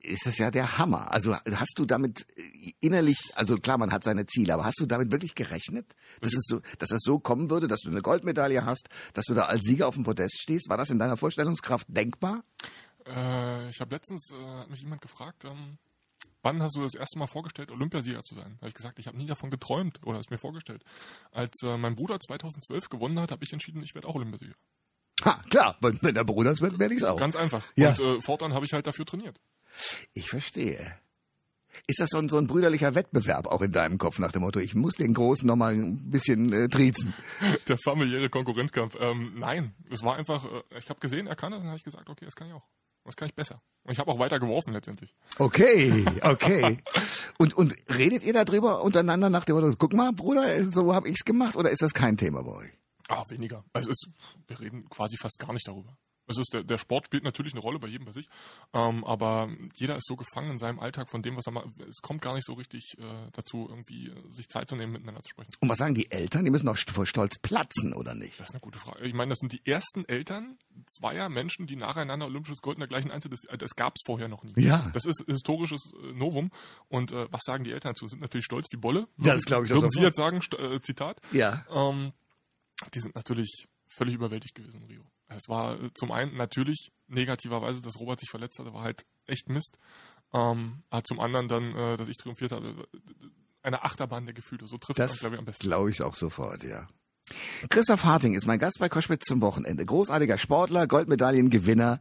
ist 0.01 0.25
das 0.25 0.37
ja 0.37 0.51
der 0.51 0.77
Hammer. 0.77 1.11
Also 1.11 1.35
hast 1.35 1.73
du 1.77 1.85
damit 1.85 2.25
äh, 2.37 2.73
innerlich, 2.79 3.17
also 3.35 3.55
klar, 3.57 3.77
man 3.77 3.91
hat 3.91 4.03
seine 4.03 4.25
Ziele, 4.25 4.53
aber 4.53 4.65
hast 4.65 4.79
du 4.79 4.85
damit 4.85 5.11
wirklich 5.11 5.35
gerechnet, 5.35 5.95
dass 6.21 6.33
es 6.33 6.45
so, 6.47 6.61
dass 6.79 6.89
das 6.89 7.01
so 7.01 7.19
kommen 7.19 7.49
würde, 7.49 7.67
dass 7.67 7.81
du 7.81 7.89
eine 7.89 8.01
Goldmedaille 8.01 8.65
hast, 8.65 8.89
dass 9.13 9.25
du 9.25 9.33
da 9.33 9.45
als 9.45 9.63
Sieger 9.63 9.87
auf 9.87 9.95
dem 9.95 10.03
Podest 10.03 10.39
stehst? 10.41 10.69
War 10.69 10.77
das 10.77 10.89
in 10.89 10.99
deiner 10.99 11.17
Vorstellungskraft 11.17 11.87
denkbar? 11.89 12.43
Äh, 13.05 13.69
ich 13.69 13.79
habe 13.79 13.95
letztens 13.95 14.31
äh, 14.31 14.67
mich 14.69 14.81
jemand 14.81 15.01
gefragt, 15.01 15.45
ähm, 15.45 15.77
wann 16.41 16.61
hast 16.61 16.75
du 16.75 16.81
das 16.81 16.95
erste 16.95 17.19
Mal 17.19 17.27
vorgestellt, 17.27 17.71
Olympiasieger 17.71 18.23
zu 18.23 18.35
sein? 18.35 18.55
Da 18.55 18.61
habe 18.61 18.69
ich 18.69 18.75
gesagt, 18.75 18.99
ich 18.99 19.07
habe 19.07 19.17
nie 19.17 19.25
davon 19.25 19.49
geträumt 19.49 19.99
oder 20.05 20.19
es 20.19 20.29
mir 20.29 20.37
vorgestellt. 20.37 20.83
Als 21.31 21.61
äh, 21.63 21.77
mein 21.77 21.95
Bruder 21.95 22.19
2012 22.19 22.89
gewonnen 22.89 23.19
hat, 23.19 23.31
habe 23.31 23.43
ich 23.43 23.53
entschieden, 23.53 23.83
ich 23.83 23.95
werde 23.95 24.07
auch 24.07 24.15
Olympiasieger. 24.15 24.55
Ha, 25.23 25.41
klar, 25.49 25.77
wenn, 25.81 25.99
wenn 26.01 26.15
der 26.15 26.23
Bruder 26.23 26.51
es 26.51 26.61
wird, 26.61 26.79
werde 26.79 26.93
ich 26.93 27.01
es 27.01 27.07
auch. 27.07 27.17
Ganz 27.17 27.35
einfach. 27.35 27.63
Ja. 27.75 27.89
Und 27.89 27.99
äh, 27.99 28.21
fortan 28.21 28.53
habe 28.53 28.65
ich 28.65 28.73
halt 28.73 28.87
dafür 28.87 29.05
trainiert. 29.05 29.39
Ich 30.13 30.29
verstehe. 30.29 30.97
Ist 31.85 31.99
das 31.99 32.09
so 32.09 32.17
ein, 32.17 32.27
so 32.27 32.37
ein 32.37 32.47
brüderlicher 32.47 32.95
Wettbewerb 32.95 33.47
auch 33.47 33.61
in 33.61 33.71
deinem 33.71 33.97
Kopf 33.97 34.19
nach 34.19 34.31
dem 34.31 34.41
Motto, 34.41 34.59
ich 34.59 34.73
muss 34.73 34.95
den 34.95 35.13
Großen 35.13 35.45
noch 35.45 35.55
mal 35.55 35.73
ein 35.73 36.09
bisschen 36.09 36.51
äh, 36.51 36.67
triezen? 36.67 37.13
Der 37.67 37.77
familiäre 37.77 38.29
Konkurrenzkampf. 38.29 38.97
Ähm, 38.99 39.33
nein, 39.37 39.73
es 39.91 40.03
war 40.03 40.15
einfach, 40.15 40.45
äh, 40.45 40.79
ich 40.79 40.89
habe 40.89 40.99
gesehen, 40.99 41.27
er 41.27 41.35
kann 41.35 41.51
das 41.51 41.61
und 41.61 41.67
habe 41.67 41.77
ich 41.77 41.83
gesagt, 41.83 42.09
okay, 42.09 42.25
das 42.25 42.35
kann 42.35 42.47
ich 42.47 42.53
auch. 42.53 42.63
Das 43.05 43.15
kann 43.15 43.27
ich 43.27 43.35
besser. 43.35 43.61
Und 43.83 43.93
ich 43.93 43.99
habe 43.99 44.11
auch 44.11 44.19
weiter 44.19 44.37
geworfen 44.39 44.73
letztendlich. 44.73 45.15
Okay, 45.37 46.03
okay. 46.23 46.79
Und, 47.37 47.53
und 47.53 47.75
redet 47.87 48.23
ihr 48.23 48.33
darüber 48.33 48.81
untereinander 48.81 49.29
nach 49.29 49.45
dem 49.45 49.55
Motto, 49.55 49.73
guck 49.77 49.93
mal, 49.93 50.11
Bruder, 50.11 50.63
so 50.71 50.93
habe 50.93 51.07
ich's 51.07 51.23
gemacht 51.23 51.55
oder 51.55 51.69
ist 51.69 51.81
das 51.81 51.93
kein 51.93 52.17
Thema 52.17 52.43
bei 52.43 52.51
euch? 52.51 52.71
Ah, 53.09 53.23
weniger. 53.29 53.63
Also 53.73 53.91
es 53.91 53.97
ist, 54.03 54.09
wir 54.47 54.59
reden 54.59 54.89
quasi 54.89 55.17
fast 55.17 55.39
gar 55.39 55.53
nicht 55.53 55.67
darüber. 55.67 55.97
Es 56.27 56.37
ist 56.37 56.53
der, 56.53 56.63
der 56.63 56.77
Sport 56.77 57.05
spielt 57.05 57.23
natürlich 57.23 57.53
eine 57.53 57.61
Rolle 57.61 57.79
bei 57.79 57.87
jedem 57.87 58.05
bei 58.05 58.11
sich, 58.11 58.27
ähm, 58.73 59.05
aber 59.05 59.49
jeder 59.75 59.95
ist 59.95 60.07
so 60.07 60.17
gefangen 60.17 60.51
in 60.51 60.57
seinem 60.57 60.79
Alltag 60.79 61.09
von 61.09 61.21
dem, 61.21 61.37
was 61.37 61.45
er 61.47 61.53
macht. 61.53 61.67
Es 61.87 62.01
kommt 62.01 62.21
gar 62.21 62.35
nicht 62.35 62.45
so 62.45 62.53
richtig 62.53 62.97
äh, 62.99 63.31
dazu, 63.31 63.67
irgendwie 63.69 64.13
sich 64.29 64.49
Zeit 64.49 64.67
zu 64.67 64.75
nehmen, 64.75 64.91
miteinander 64.91 65.23
zu 65.23 65.29
sprechen. 65.29 65.51
Und 65.61 65.69
was 65.69 65.77
sagen 65.77 65.95
die 65.95 66.11
Eltern? 66.11 66.43
Die 66.43 66.51
müssen 66.51 66.65
doch 66.65 66.77
vor 66.77 67.05
Stolz 67.05 67.39
platzen, 67.39 67.93
oder 67.93 68.13
nicht? 68.13 68.39
Das 68.39 68.49
ist 68.49 68.55
eine 68.55 68.61
gute 68.61 68.77
Frage. 68.77 69.05
Ich 69.05 69.13
meine, 69.13 69.29
das 69.29 69.39
sind 69.39 69.53
die 69.53 69.65
ersten 69.65 70.03
Eltern 70.05 70.57
zweier 70.85 71.29
Menschen, 71.29 71.65
die 71.65 71.77
nacheinander 71.77 72.25
olympisches 72.25 72.61
Gold 72.61 72.77
in 72.77 72.81
der 72.81 72.89
gleichen 72.89 73.09
Einzel. 73.09 73.29
Das, 73.29 73.41
das 73.57 73.75
gab 73.75 73.93
es 73.95 74.01
vorher 74.05 74.27
noch 74.27 74.43
nie. 74.43 74.53
Ja. 74.57 74.89
Das 74.93 75.05
ist 75.05 75.23
historisches 75.27 75.93
äh, 75.93 76.11
Novum. 76.11 76.51
Und 76.89 77.13
äh, 77.13 77.31
was 77.31 77.41
sagen 77.45 77.63
die 77.63 77.71
Eltern 77.71 77.93
dazu? 77.93 78.05
Sind 78.07 78.21
natürlich 78.21 78.45
stolz 78.45 78.67
wie 78.71 78.77
Bolle. 78.77 79.07
Ja, 79.17 79.33
das 79.33 79.45
glaube 79.45 79.65
ich 79.65 79.71
Würden 79.71 79.89
Sie 79.89 80.01
jetzt 80.01 80.17
sagen, 80.17 80.41
äh, 80.57 80.81
Zitat? 80.81 81.21
Ja. 81.31 81.65
Ähm, 81.71 82.11
die 82.93 82.99
sind 82.99 83.15
natürlich 83.15 83.67
völlig 83.87 84.15
überwältigt 84.15 84.55
gewesen 84.55 84.81
in 84.81 84.87
Rio. 84.87 85.03
Es 85.27 85.47
war 85.47 85.81
äh, 85.81 85.89
zum 85.93 86.11
einen 86.11 86.35
natürlich 86.35 86.89
negativerweise, 87.07 87.81
dass 87.81 87.99
Robert 87.99 88.19
sich 88.19 88.29
verletzt 88.29 88.59
hatte, 88.59 88.73
war 88.73 88.83
halt 88.83 89.05
echt 89.25 89.49
Mist. 89.49 89.77
Ähm, 90.33 90.83
aber 90.89 91.03
zum 91.03 91.19
anderen 91.19 91.47
dann, 91.47 91.75
äh, 91.75 91.97
dass 91.97 92.07
ich 92.07 92.17
triumphiert 92.17 92.51
habe, 92.51 92.67
äh, 92.93 92.97
eine 93.61 93.83
Achterbahn 93.83 94.25
der 94.25 94.33
Gefühle. 94.33 94.67
So 94.67 94.77
trifft 94.77 94.99
es, 94.99 95.11
Das 95.11 95.19
glaube 95.19 95.35
ich, 95.35 95.39
am 95.39 95.45
besten. 95.45 95.63
glaube 95.65 95.89
ich 95.89 96.01
auch 96.01 96.15
sofort, 96.15 96.63
ja. 96.63 96.87
Christoph 97.69 98.03
Harting 98.03 98.35
ist 98.35 98.45
mein 98.45 98.59
Gast 98.59 98.77
bei 98.79 98.89
Koschwitz 98.89 99.25
zum 99.25 99.41
Wochenende. 99.41 99.85
Großartiger 99.85 100.37
Sportler, 100.37 100.87
Goldmedaillengewinner 100.87 101.99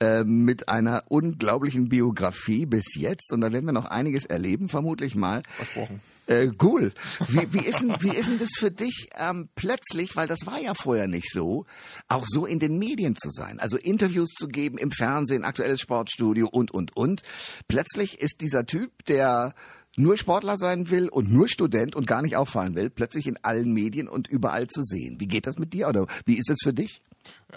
äh, 0.00 0.24
mit 0.24 0.68
einer 0.68 1.04
unglaublichen 1.08 1.88
Biografie 1.88 2.66
bis 2.66 2.94
jetzt. 2.94 3.32
Und 3.32 3.42
da 3.42 3.52
werden 3.52 3.66
wir 3.66 3.72
noch 3.72 3.86
einiges 3.86 4.24
erleben, 4.24 4.68
vermutlich 4.68 5.14
mal. 5.14 5.42
Versprochen. 5.56 6.00
Äh, 6.26 6.50
cool. 6.62 6.92
Wie, 7.28 7.52
wie, 7.52 7.66
ist 7.66 7.80
denn, 7.80 7.94
wie 8.00 8.16
ist 8.16 8.28
denn 8.28 8.38
das 8.38 8.50
für 8.56 8.70
dich 8.70 9.08
ähm, 9.18 9.48
plötzlich, 9.56 10.16
weil 10.16 10.28
das 10.28 10.46
war 10.46 10.60
ja 10.60 10.72
vorher 10.74 11.08
nicht 11.08 11.30
so, 11.30 11.66
auch 12.08 12.24
so 12.26 12.46
in 12.46 12.58
den 12.58 12.78
Medien 12.78 13.16
zu 13.16 13.30
sein? 13.30 13.58
Also 13.58 13.76
Interviews 13.76 14.30
zu 14.30 14.48
geben 14.48 14.78
im 14.78 14.92
Fernsehen, 14.92 15.44
aktuelles 15.44 15.80
Sportstudio 15.80 16.48
und, 16.48 16.70
und, 16.70 16.96
und. 16.96 17.22
Plötzlich 17.68 18.20
ist 18.20 18.40
dieser 18.40 18.66
Typ, 18.66 19.04
der 19.06 19.54
nur 19.96 20.16
Sportler 20.16 20.56
sein 20.56 20.90
will 20.90 21.08
und 21.08 21.30
nur 21.30 21.48
Student 21.48 21.94
und 21.94 22.06
gar 22.06 22.22
nicht 22.22 22.36
auffallen 22.36 22.74
will, 22.74 22.90
plötzlich 22.90 23.26
in 23.26 23.36
allen 23.44 23.72
Medien 23.72 24.08
und 24.08 24.28
überall 24.28 24.66
zu 24.66 24.82
sehen. 24.82 25.20
Wie 25.20 25.26
geht 25.26 25.46
das 25.46 25.58
mit 25.58 25.72
dir 25.72 25.88
oder 25.88 26.06
wie 26.24 26.38
ist 26.38 26.48
das 26.48 26.58
für 26.62 26.72
dich? 26.72 27.02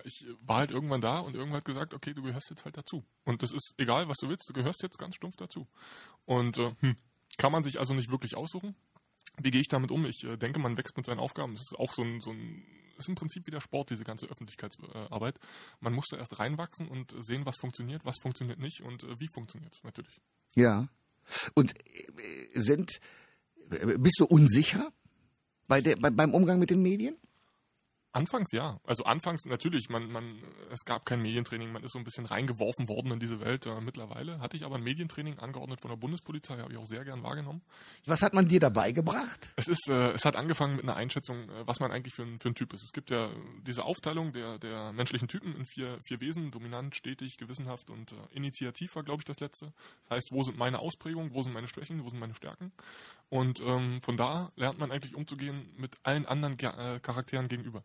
Ich 0.03 0.25
war 0.41 0.57
halt 0.57 0.71
irgendwann 0.71 1.01
da 1.01 1.19
und 1.19 1.35
irgendwann 1.35 1.57
hat 1.57 1.65
gesagt, 1.65 1.93
okay, 1.93 2.13
du 2.13 2.21
gehörst 2.21 2.49
jetzt 2.49 2.65
halt 2.65 2.77
dazu. 2.77 3.03
Und 3.23 3.41
das 3.41 3.51
ist 3.51 3.73
egal, 3.77 4.07
was 4.07 4.17
du 4.17 4.29
willst, 4.29 4.49
du 4.49 4.53
gehörst 4.53 4.83
jetzt 4.83 4.99
ganz 4.99 5.15
stumpf 5.15 5.37
dazu. 5.37 5.67
Und 6.25 6.57
äh, 6.57 6.71
hm, 6.81 6.95
kann 7.37 7.51
man 7.51 7.63
sich 7.63 7.79
also 7.79 7.93
nicht 7.93 8.11
wirklich 8.11 8.35
aussuchen. 8.35 8.75
Wie 9.41 9.51
gehe 9.51 9.61
ich 9.61 9.67
damit 9.67 9.91
um? 9.91 10.05
Ich 10.05 10.23
äh, 10.23 10.37
denke, 10.37 10.59
man 10.59 10.77
wächst 10.77 10.97
mit 10.97 11.05
seinen 11.05 11.19
Aufgaben. 11.19 11.53
Das 11.53 11.61
ist 11.61 11.77
auch 11.77 11.91
so 11.91 12.03
ein, 12.03 12.21
so 12.21 12.31
ein 12.31 12.63
ist 12.97 13.09
im 13.09 13.15
Prinzip 13.15 13.45
wie 13.45 13.51
der 13.51 13.59
Sport, 13.59 13.89
diese 13.89 14.03
ganze 14.03 14.25
Öffentlichkeitsarbeit. 14.27 15.39
Man 15.79 15.93
muss 15.93 16.07
da 16.09 16.17
erst 16.17 16.39
reinwachsen 16.39 16.87
und 16.87 17.13
sehen, 17.19 17.45
was 17.45 17.57
funktioniert, 17.59 18.05
was 18.05 18.15
funktioniert 18.21 18.59
nicht 18.59 18.81
und 18.81 19.03
äh, 19.03 19.19
wie 19.19 19.27
funktioniert 19.33 19.79
natürlich. 19.83 20.21
Ja. 20.53 20.87
Und 21.53 21.73
äh, 21.73 22.59
sind, 22.59 22.99
äh, 23.71 23.97
bist 23.97 24.19
du 24.19 24.25
unsicher 24.25 24.91
bei 25.67 25.81
der, 25.81 25.95
bei, 25.95 26.09
beim 26.09 26.33
Umgang 26.33 26.59
mit 26.59 26.69
den 26.69 26.81
Medien? 26.81 27.17
Anfangs 28.15 28.53
ja. 28.53 28.79
Also 28.85 29.03
anfangs 29.03 29.43
natürlich, 29.43 29.89
man, 29.89 30.09
man, 30.09 30.41
es 30.71 30.85
gab 30.85 31.05
kein 31.05 31.21
Medientraining, 31.21 31.73
man 31.73 31.83
ist 31.83 31.91
so 31.91 31.99
ein 31.99 32.05
bisschen 32.05 32.25
reingeworfen 32.25 32.87
worden 32.87 33.11
in 33.11 33.19
diese 33.19 33.41
Welt. 33.41 33.65
Äh, 33.65 33.81
mittlerweile 33.81 34.39
hatte 34.39 34.55
ich 34.55 34.63
aber 34.63 34.75
ein 34.75 34.83
Medientraining 34.83 35.37
angeordnet 35.39 35.81
von 35.81 35.89
der 35.89 35.97
Bundespolizei, 35.97 36.57
habe 36.57 36.71
ich 36.71 36.79
auch 36.79 36.85
sehr 36.85 37.03
gern 37.03 37.23
wahrgenommen. 37.23 37.61
Was 38.05 38.21
hat 38.21 38.33
man 38.33 38.47
dir 38.47 38.61
dabei 38.61 38.93
gebracht? 38.93 39.49
Es 39.57 39.67
ist, 39.67 39.89
äh, 39.89 40.11
es 40.13 40.23
hat 40.23 40.37
angefangen 40.37 40.77
mit 40.77 40.85
einer 40.85 40.95
Einschätzung, 40.95 41.49
äh, 41.49 41.67
was 41.67 41.81
man 41.81 41.91
eigentlich 41.91 42.13
für 42.13 42.23
ein, 42.23 42.39
für 42.39 42.47
ein 42.47 42.55
Typ 42.55 42.71
ist. 42.71 42.83
Es 42.83 42.93
gibt 42.93 43.09
ja 43.09 43.29
diese 43.67 43.83
Aufteilung 43.83 44.31
der, 44.31 44.59
der 44.59 44.93
menschlichen 44.93 45.27
Typen 45.27 45.53
in 45.53 45.65
vier, 45.65 45.99
vier 46.07 46.21
Wesen, 46.21 46.51
dominant, 46.51 46.95
stetig, 46.95 47.35
gewissenhaft 47.35 47.89
und 47.89 48.13
äh, 48.13 48.15
initiativ 48.31 48.95
war, 48.95 49.03
glaube 49.03 49.21
ich, 49.21 49.25
das 49.25 49.41
letzte. 49.41 49.73
Das 50.03 50.11
heißt, 50.11 50.29
wo 50.31 50.41
sind 50.43 50.57
meine 50.57 50.79
Ausprägungen, 50.79 51.33
wo 51.33 51.43
sind 51.43 51.51
meine 51.51 51.67
Schwächen, 51.67 52.01
wo 52.05 52.09
sind 52.09 52.19
meine 52.19 52.33
Stärken? 52.33 52.71
Und 53.27 53.59
ähm, 53.59 53.99
von 54.01 54.15
da 54.15 54.53
lernt 54.55 54.79
man 54.79 54.91
eigentlich 54.91 55.15
umzugehen 55.15 55.67
mit 55.75 55.97
allen 56.03 56.25
anderen 56.25 56.55
Ge 56.55 56.69
äh, 56.69 56.99
Charakteren 57.01 57.49
gegenüber. 57.49 57.83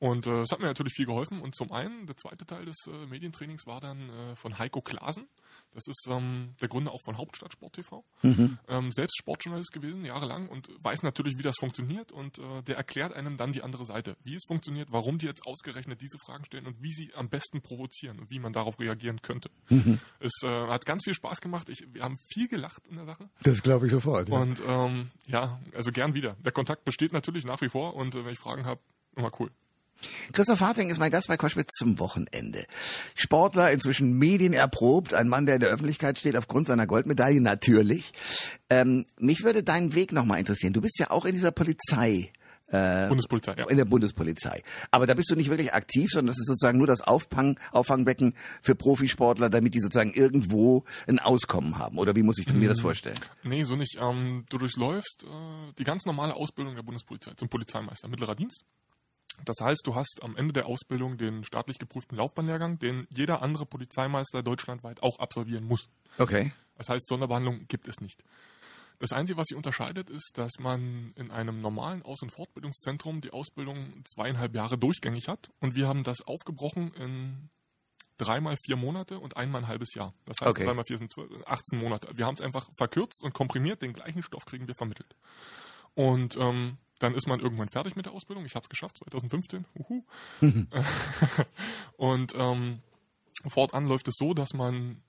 Und 0.00 0.26
äh, 0.26 0.42
es 0.42 0.52
hat 0.52 0.60
mir 0.60 0.66
natürlich 0.66 0.92
viel 0.94 1.06
geholfen. 1.06 1.40
Und 1.40 1.56
zum 1.56 1.72
einen, 1.72 2.06
der 2.06 2.16
zweite 2.16 2.46
Teil 2.46 2.64
des 2.64 2.76
äh, 2.86 3.06
Medientrainings 3.06 3.66
war 3.66 3.80
dann 3.80 4.10
äh, 4.10 4.36
von 4.36 4.58
Heiko 4.58 4.80
Klasen. 4.80 5.26
Das 5.74 5.86
ist 5.88 6.06
ähm, 6.08 6.54
der 6.60 6.68
Gründer 6.68 6.92
auch 6.92 7.02
von 7.04 7.18
Hauptstadt 7.18 7.52
Sport 7.52 7.74
TV. 7.74 8.04
Mhm. 8.22 8.58
Ähm, 8.68 8.92
selbst 8.92 9.18
Sportjournalist 9.18 9.72
gewesen, 9.72 10.04
jahrelang, 10.04 10.48
und 10.48 10.70
weiß 10.82 11.02
natürlich, 11.02 11.36
wie 11.36 11.42
das 11.42 11.56
funktioniert. 11.58 12.12
Und 12.12 12.38
äh, 12.38 12.62
der 12.62 12.76
erklärt 12.76 13.12
einem 13.12 13.36
dann 13.36 13.52
die 13.52 13.62
andere 13.62 13.84
Seite, 13.84 14.16
wie 14.22 14.34
es 14.34 14.42
funktioniert, 14.46 14.92
warum 14.92 15.18
die 15.18 15.26
jetzt 15.26 15.46
ausgerechnet 15.46 16.00
diese 16.00 16.18
Fragen 16.18 16.44
stellen 16.44 16.66
und 16.66 16.80
wie 16.80 16.92
sie 16.92 17.12
am 17.14 17.28
besten 17.28 17.60
provozieren 17.60 18.20
und 18.20 18.30
wie 18.30 18.38
man 18.38 18.52
darauf 18.52 18.78
reagieren 18.78 19.20
könnte. 19.20 19.50
Mhm. 19.68 19.98
Es 20.20 20.32
äh, 20.44 20.48
hat 20.48 20.86
ganz 20.86 21.04
viel 21.04 21.14
Spaß 21.14 21.40
gemacht. 21.40 21.68
Ich, 21.70 21.84
wir 21.92 22.02
haben 22.02 22.18
viel 22.32 22.46
gelacht 22.46 22.86
in 22.86 22.96
der 22.96 23.06
Sache. 23.06 23.28
Das 23.42 23.62
glaube 23.62 23.86
ich 23.86 23.92
sofort. 23.92 24.28
Ja. 24.28 24.38
Und 24.38 24.62
ähm, 24.64 25.10
ja, 25.26 25.60
also 25.74 25.90
gern 25.90 26.14
wieder. 26.14 26.36
Der 26.44 26.52
Kontakt 26.52 26.84
besteht 26.84 27.12
natürlich 27.12 27.44
nach 27.44 27.60
wie 27.60 27.68
vor 27.68 27.96
und 27.96 28.14
wenn 28.14 28.32
ich 28.32 28.38
Fragen 28.38 28.64
habe, 28.64 28.80
immer 29.18 29.30
cool. 29.38 29.50
Christoph 30.32 30.60
Harting 30.60 30.90
ist 30.90 30.98
mein 30.98 31.10
Gast 31.10 31.26
bei 31.26 31.36
Koschwitz 31.36 31.72
zum 31.72 31.98
Wochenende. 31.98 32.66
Sportler, 33.16 33.72
inzwischen 33.72 34.12
medienerprobt, 34.12 35.12
ein 35.12 35.28
Mann, 35.28 35.46
der 35.46 35.56
in 35.56 35.60
der 35.60 35.70
Öffentlichkeit 35.70 36.18
steht 36.18 36.36
aufgrund 36.36 36.68
seiner 36.68 36.86
Goldmedaille, 36.86 37.40
natürlich. 37.40 38.12
Ähm, 38.70 39.06
mich 39.18 39.42
würde 39.42 39.64
dein 39.64 39.94
Weg 39.94 40.12
nochmal 40.12 40.38
interessieren. 40.38 40.72
Du 40.72 40.80
bist 40.80 40.98
ja 41.00 41.10
auch 41.10 41.24
in 41.24 41.32
dieser 41.32 41.50
Polizei 41.50 42.30
äh, 42.70 43.08
Bundespolizei, 43.08 43.54
ja. 43.56 43.66
In 43.68 43.78
der 43.78 43.86
Bundespolizei. 43.86 44.62
Aber 44.90 45.06
da 45.06 45.14
bist 45.14 45.30
du 45.30 45.34
nicht 45.34 45.48
wirklich 45.48 45.72
aktiv, 45.72 46.10
sondern 46.10 46.26
das 46.26 46.38
ist 46.38 46.46
sozusagen 46.46 46.76
nur 46.76 46.86
das 46.86 47.00
Auffang, 47.00 47.58
Auffangbecken 47.72 48.34
für 48.60 48.74
Profisportler, 48.74 49.48
damit 49.48 49.74
die 49.74 49.80
sozusagen 49.80 50.12
irgendwo 50.12 50.84
ein 51.06 51.18
Auskommen 51.18 51.78
haben. 51.78 51.98
Oder 51.98 52.14
wie 52.14 52.22
muss 52.22 52.38
ich 52.38 52.52
mir 52.52 52.68
das 52.68 52.78
mhm. 52.78 52.82
vorstellen? 52.82 53.18
Nee, 53.42 53.64
so 53.64 53.74
nicht. 53.74 53.96
Ähm, 54.00 54.44
du 54.50 54.58
durchläufst 54.58 55.24
äh, 55.24 55.72
die 55.78 55.84
ganz 55.84 56.04
normale 56.04 56.34
Ausbildung 56.34 56.74
der 56.74 56.82
Bundespolizei 56.82 57.32
zum 57.36 57.48
Polizeimeister, 57.48 58.06
mittlerer 58.08 58.34
Dienst. 58.34 58.64
Das 59.44 59.56
heißt, 59.60 59.82
du 59.84 59.94
hast 59.94 60.20
am 60.22 60.36
Ende 60.36 60.52
der 60.52 60.66
Ausbildung 60.66 61.16
den 61.16 61.44
staatlich 61.44 61.78
geprüften 61.78 62.16
Laufbahnlehrgang, 62.16 62.78
den 62.78 63.06
jeder 63.10 63.42
andere 63.42 63.66
Polizeimeister 63.66 64.42
deutschlandweit 64.42 65.02
auch 65.02 65.18
absolvieren 65.18 65.64
muss. 65.64 65.88
Okay. 66.18 66.52
Das 66.76 66.88
heißt, 66.88 67.08
Sonderbehandlung 67.08 67.66
gibt 67.68 67.88
es 67.88 68.00
nicht. 68.00 68.22
Das 68.98 69.12
Einzige, 69.12 69.38
was 69.38 69.46
sich 69.46 69.56
unterscheidet, 69.56 70.10
ist, 70.10 70.32
dass 70.34 70.58
man 70.58 71.12
in 71.14 71.30
einem 71.30 71.60
normalen 71.60 72.02
Aus- 72.02 72.22
und 72.22 72.30
Fortbildungszentrum 72.30 73.20
die 73.20 73.32
Ausbildung 73.32 74.02
zweieinhalb 74.04 74.54
Jahre 74.56 74.76
durchgängig 74.76 75.28
hat. 75.28 75.50
Und 75.60 75.76
wir 75.76 75.86
haben 75.86 76.02
das 76.02 76.22
aufgebrochen 76.22 76.92
in 76.94 77.48
dreimal 78.16 78.56
vier 78.56 78.74
Monate 78.74 79.20
und 79.20 79.36
einmal 79.36 79.62
ein 79.62 79.68
halbes 79.68 79.94
Jahr. 79.94 80.12
Das 80.26 80.38
heißt, 80.40 80.50
okay. 80.50 80.64
dreimal 80.64 80.84
vier 80.84 80.98
sind 80.98 81.14
18 81.46 81.78
Monate. 81.78 82.08
Wir 82.16 82.26
haben 82.26 82.34
es 82.34 82.40
einfach 82.40 82.68
verkürzt 82.76 83.22
und 83.22 83.32
komprimiert. 83.32 83.82
Den 83.82 83.92
gleichen 83.92 84.24
Stoff 84.24 84.44
kriegen 84.44 84.66
wir 84.66 84.74
vermittelt. 84.74 85.14
Und 85.94 86.36
ähm, 86.36 86.78
dann 86.98 87.14
ist 87.14 87.26
man 87.26 87.40
irgendwann 87.40 87.68
fertig 87.68 87.96
mit 87.96 88.06
der 88.06 88.12
Ausbildung. 88.12 88.44
Ich 88.44 88.54
habe 88.54 88.64
es 88.64 88.68
geschafft, 88.68 88.98
2015. 88.98 89.64
Uhu. 89.78 90.04
und 91.96 92.34
ähm, 92.36 92.82
fortan 93.46 93.86
läuft 93.86 94.08
es 94.08 94.14
so, 94.16 94.34
dass 94.34 94.52
man 94.54 95.02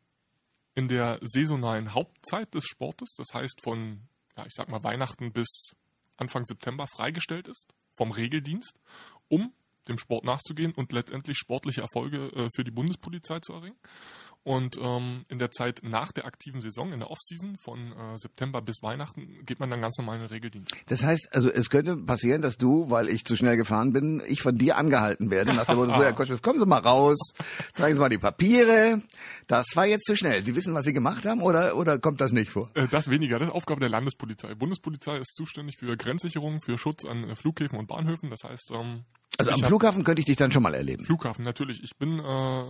in 0.75 0.88
der 0.88 1.19
saisonalen 1.22 1.93
Hauptzeit 1.93 2.53
des 2.53 2.65
Sportes, 2.65 3.13
das 3.17 3.34
heißt 3.34 3.62
von, 3.63 4.01
ja, 4.38 4.46
ich 4.46 4.53
sag 4.53 4.69
mal 4.69 4.84
Weihnachten 4.84 5.34
bis 5.34 5.75
Anfang 6.17 6.46
September 6.46 6.86
freigestellt 6.88 7.48
ist 7.48 7.74
vom 7.93 8.12
Regeldienst, 8.12 8.79
um 9.27 9.51
dem 9.88 9.98
Sport 9.98 10.24
nachzugehen 10.24 10.72
und 10.74 10.93
letztendlich 10.93 11.38
sportliche 11.38 11.81
Erfolge 11.81 12.27
äh, 12.36 12.48
für 12.55 12.63
die 12.63 12.72
Bundespolizei 12.72 13.39
zu 13.39 13.53
erringen. 13.53 13.77
Und 14.43 14.77
ähm, 14.81 15.25
in 15.27 15.38
der 15.38 15.51
Zeit 15.51 15.81
nach 15.84 16.12
der 16.12 16.25
aktiven 16.25 16.62
Saison, 16.62 16.93
in 16.93 17.00
der 17.00 17.12
Offseason 17.12 17.58
von 17.58 17.91
äh, 17.91 18.17
September 18.17 18.62
bis 18.62 18.81
Weihnachten, 18.81 19.46
geht 19.46 19.60
man 19.60 19.69
dann 19.69 19.81
ganz 19.81 19.98
normal 19.98 20.15
in 20.15 20.22
den 20.24 20.29
Regeldienst. 20.29 20.74
Das 20.88 21.03
heißt, 21.03 21.29
also 21.34 21.51
es 21.51 21.69
könnte 21.69 21.98
passieren, 21.98 22.41
dass 22.41 22.58
du, 22.58 22.89
weil 22.89 23.10
ich 23.10 23.25
zu 23.25 23.36
schnell 23.36 23.58
gefahren 23.58 23.91
bin, 23.91 24.24
ich 24.25 24.41
von 24.41 24.58
dir 24.58 24.77
angehalten 24.77 25.29
werde. 25.29 25.53
Nach 25.53 25.65
dem 25.65 25.75
Motto, 25.75 25.93
so, 25.93 26.03
Herr 26.03 26.13
Koschwitz, 26.15 26.41
kommen 26.41 26.58
Sie 26.58 26.65
mal 26.65 26.79
raus, 26.79 27.19
zeigen 27.74 27.96
Sie 27.96 28.00
mal 28.00 28.10
die 28.10 28.17
Papiere. 28.17 29.01
Das 29.48 29.65
war 29.75 29.86
jetzt 29.86 30.05
zu 30.05 30.15
schnell. 30.15 30.41
Sie 30.43 30.55
wissen, 30.55 30.74
was 30.74 30.86
Sie 30.86 30.93
gemacht 30.93 31.25
haben 31.25 31.41
oder, 31.41 31.75
oder 31.75 32.00
kommt 32.00 32.22
das 32.22 32.31
nicht 32.31 32.50
vor? 32.50 32.69
Äh, 32.75 32.88
das 32.88 33.10
weniger. 33.10 33.39
Das 33.39 33.50
ist 33.50 33.53
Aufgabe 33.53 33.81
der 33.81 33.89
Landespolizei. 33.89 34.55
Bundespolizei 34.55 35.17
ist 35.17 35.36
zuständig 35.36 35.77
für 35.77 35.98
Grenzsicherung, 35.98 36.60
für 36.62 36.77
Schutz 36.77 37.03
an 37.05 37.29
äh, 37.29 37.36
Flughäfen 37.36 37.77
und 37.77 37.88
Bahnhöfen. 37.88 38.29
Das 38.29 38.43
heißt, 38.43 38.72
ähm, 38.74 39.03
also 39.38 39.51
am 39.51 39.63
Flughafen 39.63 40.03
könnte 40.03 40.21
ich 40.21 40.25
dich 40.25 40.38
dann 40.38 40.51
schon 40.51 40.63
mal 40.63 40.74
erleben. 40.74 41.05
Flughafen, 41.05 41.43
natürlich. 41.43 41.81
Ich 41.83 41.95
bin 41.98 42.19
äh, 42.19 42.63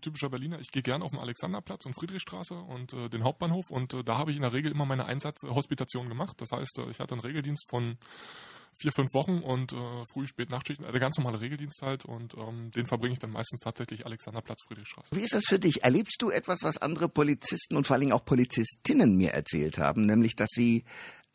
typischer 0.00 0.30
Berliner. 0.30 0.58
Ich 0.60 0.70
gehe 0.70 0.82
gern 0.82 1.02
auf 1.02 1.10
den 1.10 1.20
Alexanderplatz 1.20 1.86
und 1.86 1.94
Friedrichstraße 1.94 2.54
und 2.54 2.92
äh, 2.92 3.08
den 3.08 3.24
Hauptbahnhof 3.24 3.70
und 3.70 3.94
äh, 3.94 4.02
da 4.02 4.18
habe 4.18 4.30
ich 4.30 4.36
in 4.36 4.42
der 4.42 4.52
Regel 4.52 4.72
immer 4.72 4.86
meine 4.86 5.06
Einsatzhospitation 5.06 6.08
gemacht. 6.08 6.40
Das 6.40 6.50
heißt, 6.52 6.78
äh, 6.78 6.90
ich 6.90 7.00
hatte 7.00 7.14
einen 7.14 7.20
Regeldienst 7.20 7.66
von 7.68 7.98
vier, 8.78 8.92
fünf 8.92 9.14
Wochen 9.14 9.38
und 9.38 9.72
äh, 9.72 9.76
früh, 10.12 10.26
spät, 10.26 10.50
Nachtschichten, 10.50 10.84
äh, 10.84 10.90
der 10.90 11.00
ganz 11.00 11.16
normale 11.18 11.40
Regeldienst 11.40 11.80
halt 11.82 12.04
und 12.04 12.34
ähm, 12.34 12.70
den 12.70 12.86
verbringe 12.86 13.14
ich 13.14 13.18
dann 13.18 13.30
meistens 13.30 13.60
tatsächlich 13.60 14.04
Alexanderplatz, 14.06 14.62
Friedrichstraße. 14.66 15.14
Wie 15.14 15.20
ist 15.20 15.34
das 15.34 15.44
für 15.46 15.58
dich? 15.58 15.82
Erlebst 15.84 16.20
du 16.20 16.30
etwas, 16.30 16.62
was 16.62 16.78
andere 16.78 17.08
Polizisten 17.08 17.76
und 17.76 17.86
vor 17.86 17.94
allen 17.94 18.02
Dingen 18.02 18.12
auch 18.12 18.24
Polizistinnen 18.24 19.16
mir 19.16 19.32
erzählt 19.32 19.78
haben, 19.78 20.06
nämlich, 20.06 20.36
dass 20.36 20.50
sie 20.50 20.84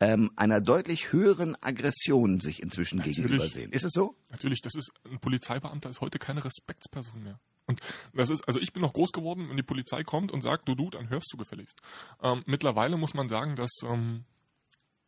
ähm, 0.02 0.32
einer 0.34 0.60
deutlich 0.60 1.12
höheren 1.12 1.56
Aggression 1.62 2.40
sich 2.40 2.60
inzwischen 2.60 2.98
Natürlich. 2.98 3.18
gegenübersehen. 3.18 3.70
Ist 3.70 3.84
es 3.84 3.92
so? 3.92 4.16
Natürlich, 4.30 4.60
das 4.60 4.74
ist 4.74 4.90
ein 5.08 5.20
Polizeibeamter 5.20 5.90
ist 5.90 6.00
heute 6.00 6.18
keine 6.18 6.44
Respektsperson 6.44 7.22
mehr. 7.22 7.38
Und 7.66 7.80
das 8.12 8.28
ist, 8.28 8.46
also 8.48 8.58
ich 8.58 8.72
bin 8.72 8.82
noch 8.82 8.94
groß 8.94 9.12
geworden, 9.12 9.48
wenn 9.48 9.56
die 9.56 9.62
Polizei 9.62 10.02
kommt 10.02 10.32
und 10.32 10.42
sagt, 10.42 10.68
du 10.68 10.74
du, 10.74 10.90
dann 10.90 11.08
hörst 11.08 11.32
du 11.32 11.36
gefälligst. 11.36 11.80
Ähm, 12.20 12.42
mittlerweile 12.46 12.96
muss 12.96 13.14
man 13.14 13.28
sagen, 13.28 13.54
dass 13.54 13.70
ähm, 13.84 14.24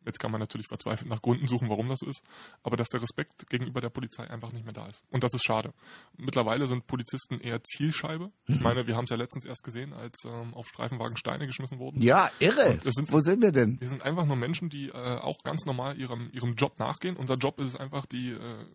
Jetzt 0.05 0.19
kann 0.19 0.31
man 0.31 0.39
natürlich 0.39 0.67
verzweifelt 0.67 1.09
nach 1.09 1.21
Gründen 1.21 1.47
suchen, 1.47 1.69
warum 1.69 1.89
das 1.89 2.01
ist, 2.01 2.21
aber 2.63 2.77
dass 2.77 2.89
der 2.89 3.01
Respekt 3.01 3.49
gegenüber 3.49 3.81
der 3.81 3.89
Polizei 3.89 4.29
einfach 4.29 4.51
nicht 4.51 4.65
mehr 4.65 4.73
da 4.73 4.87
ist. 4.87 5.01
Und 5.09 5.23
das 5.23 5.33
ist 5.33 5.43
schade. 5.43 5.73
Mittlerweile 6.17 6.67
sind 6.67 6.87
Polizisten 6.87 7.39
eher 7.39 7.63
Zielscheibe. 7.63 8.31
Ich 8.47 8.57
mhm. 8.57 8.63
meine, 8.63 8.87
wir 8.87 8.95
haben 8.95 9.05
es 9.05 9.09
ja 9.09 9.17
letztens 9.17 9.45
erst 9.45 9.63
gesehen, 9.63 9.93
als 9.93 10.23
ähm, 10.25 10.53
auf 10.53 10.67
Streifenwagen 10.67 11.17
Steine 11.17 11.47
geschmissen 11.47 11.79
wurden. 11.79 12.01
Ja, 12.01 12.29
irre. 12.39 12.79
Sind, 12.83 13.11
Wo 13.11 13.19
sind 13.19 13.41
wir 13.41 13.51
denn? 13.51 13.79
Wir 13.79 13.89
sind 13.89 14.03
einfach 14.03 14.25
nur 14.25 14.35
Menschen, 14.35 14.69
die 14.69 14.89
äh, 14.89 14.91
auch 14.93 15.37
ganz 15.43 15.65
normal 15.65 15.97
ihrem, 15.99 16.29
ihrem 16.31 16.53
Job 16.53 16.79
nachgehen. 16.79 17.17
Unser 17.17 17.35
Job 17.35 17.59
ist 17.59 17.67
es 17.67 17.75
einfach, 17.75 18.05
die 18.05 18.31
äh, 18.31 18.65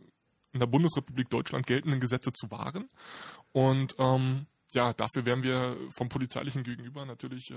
in 0.53 0.61
der 0.61 0.67
Bundesrepublik 0.67 1.31
Deutschland 1.31 1.67
geltenden 1.67 2.01
Gesetze 2.01 2.33
zu 2.33 2.51
wahren. 2.51 2.89
Und 3.53 3.95
ähm, 3.99 4.47
ja, 4.75 4.93
dafür 4.93 5.25
werden 5.27 5.43
wir 5.43 5.77
vom 5.91 6.09
polizeilichen 6.09 6.63
Gegenüber 6.63 7.05
natürlich 7.05 7.51
äh, 7.51 7.55